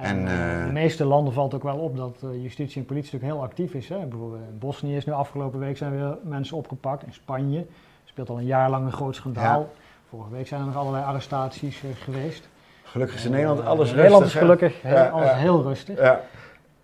En, 0.00 0.16
En, 0.16 0.26
eh, 0.26 0.60
eh, 0.60 0.66
de 0.66 0.72
meeste 0.72 1.04
landen 1.04 1.32
valt 1.32 1.54
ook 1.54 1.62
wel 1.62 1.76
op 1.76 1.96
dat 1.96 2.16
eh, 2.22 2.42
justitie 2.42 2.80
en 2.80 2.86
politie 2.86 3.12
natuurlijk 3.12 3.32
heel 3.32 3.48
actief 3.48 3.74
is. 3.74 3.88
Hè? 3.88 4.06
Bijvoorbeeld 4.06 4.42
in 4.50 4.58
Bosnië 4.58 4.96
is 4.96 5.06
nu 5.06 5.12
afgelopen 5.12 5.58
week 5.58 5.76
zijn 5.76 5.92
weer 5.92 6.18
mensen 6.22 6.56
opgepakt. 6.56 7.06
In 7.06 7.12
Spanje 7.12 7.66
speelt 8.04 8.28
al 8.28 8.38
een 8.38 8.44
jaar 8.44 8.70
lang 8.70 8.86
een 8.86 8.92
groot 8.92 9.14
schandaal. 9.14 9.70
Vorige 10.08 10.30
week 10.30 10.46
zijn 10.46 10.60
er 10.60 10.66
nog 10.66 10.76
allerlei 10.76 11.04
arrestaties 11.04 11.82
geweest. 11.94 12.48
gelukkig 12.82 13.16
is 13.16 13.24
in 13.24 13.30
Nederland 13.30 13.60
alles 13.60 13.78
rustig. 13.78 13.96
Nederland 13.96 14.24
is 14.24 14.34
gelukkig 14.34 14.84
alles 15.12 15.32
heel 15.32 15.62
rustig. 15.62 15.98
Ja. 15.98 16.20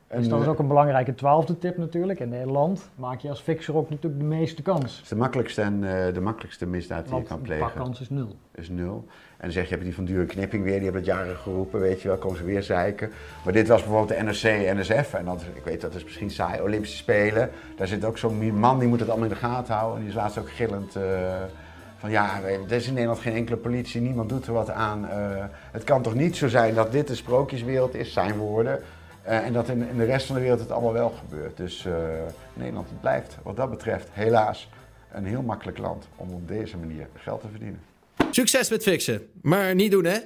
En, 0.07 0.19
Dus 0.21 0.29
dat 0.29 0.41
is 0.41 0.47
ook 0.47 0.59
een 0.59 0.69
belangrijke 0.69 1.15
twaalfde 1.15 1.59
tip 1.59 1.77
natuurlijk. 1.77 2.21
In 2.21 2.29
Nederland 2.29 2.91
maak 2.95 3.21
je 3.21 3.29
als 3.29 3.41
fixer 3.41 3.77
ook 3.77 3.91
natuurlijk 3.91 4.21
de 4.21 4.27
meeste 4.29 4.63
kans. 4.63 5.01
is 5.03 5.09
de 5.09 5.17
makkelijkste, 5.17 5.63
en, 5.63 5.81
de 6.13 6.21
makkelijkste 6.21 6.67
misdaad 6.67 7.09
die 7.09 7.17
je 7.17 7.23
kan 7.23 7.39
de 7.39 7.43
plegen. 7.45 7.67
pakkans 7.67 8.01
is 8.01 8.11
nul. 8.11 8.37
is 8.55 8.69
nul. 8.69 9.05
En 9.37 9.43
dan 9.43 9.53
zeg 9.53 9.69
je, 9.69 9.75
heb 9.75 9.83
die 9.83 9.95
van 9.95 10.05
dure 10.05 10.27
knipping 10.27 10.65
weer, 10.65 10.75
die 10.75 10.83
hebben 10.83 11.03
het 11.03 11.11
jaren 11.11 11.37
geroepen, 11.37 11.81
weet 11.81 12.03
je 12.03 12.09
wel, 12.09 12.17
komen 12.17 12.39
ze 12.39 12.45
weer 12.45 12.63
zeiken. 12.63 13.11
Maar 13.45 13.53
dit 13.53 13.69
was 13.69 13.83
bijvoorbeeld 13.83 14.19
de 14.19 14.25
NRC, 14.25 14.77
NSF, 14.77 15.15
en 15.15 15.25
dat, 15.25 15.43
ik 15.55 15.65
weet 15.65 15.81
dat 15.81 15.95
is 15.95 16.05
misschien 16.05 16.31
saai, 16.31 16.61
Olympische 16.61 16.97
Spelen. 16.97 17.51
Daar 17.77 17.87
zit 17.87 18.05
ook 18.05 18.19
zo'n 18.19 18.59
man, 18.59 18.79
die 18.79 18.89
moet 18.89 19.01
het 19.01 19.09
allemaal 19.09 19.29
in 19.29 19.35
de 19.35 19.41
gaten 19.41 19.75
houden. 19.75 19.97
En 19.97 20.01
die 20.01 20.11
is 20.11 20.17
laatst 20.17 20.39
ook 20.39 20.51
gillend 20.51 20.97
eh, 20.97 21.03
van 21.99 22.11
ja, 22.11 22.41
er 22.43 22.73
is 22.73 22.87
in 22.87 22.93
Nederland 22.93 23.21
geen 23.21 23.35
enkele 23.35 23.57
politie, 23.57 24.01
niemand 24.01 24.29
doet 24.29 24.47
er 24.47 24.53
wat 24.53 24.71
aan. 24.71 25.09
Eh, 25.09 25.45
het 25.73 25.85
kan 25.85 26.03
toch 26.03 26.15
niet 26.15 26.37
zo 26.37 26.49
zijn 26.49 26.75
dat 26.75 26.93
dit 26.93 27.07
de 27.07 27.15
sprookjeswereld 27.15 27.95
is, 27.95 28.13
zijn 28.13 28.37
woorden. 28.37 28.81
eh, 29.23 29.47
en 29.47 29.53
dat 29.53 29.69
in, 29.69 29.89
in 29.89 29.97
de 29.97 30.05
rest 30.05 30.27
van 30.27 30.35
de 30.35 30.41
wereld 30.43 30.61
het 30.61 30.71
allemaal 30.71 30.93
wel 30.93 31.11
gebeurt. 31.11 31.57
Dus 31.57 31.87
Nederland 32.55 33.01
blijft 33.01 33.39
wat 33.43 33.57
dat 33.57 33.71
betreft 33.71 34.09
helaas 34.13 34.71
een 35.13 35.27
heel 35.27 35.43
makkelijk 35.43 35.79
land 35.79 36.09
om 36.17 36.33
op 36.33 36.49
deze 36.49 36.77
manier 36.77 37.07
geld 37.15 37.41
te 37.41 37.49
verdienen. 37.49 37.86
Succes 38.31 38.69
met 38.69 38.83
fixen. 38.83 39.23
Maar 39.43 39.75
niet 39.75 39.91
doen 39.91 40.05
hè. 40.05 40.19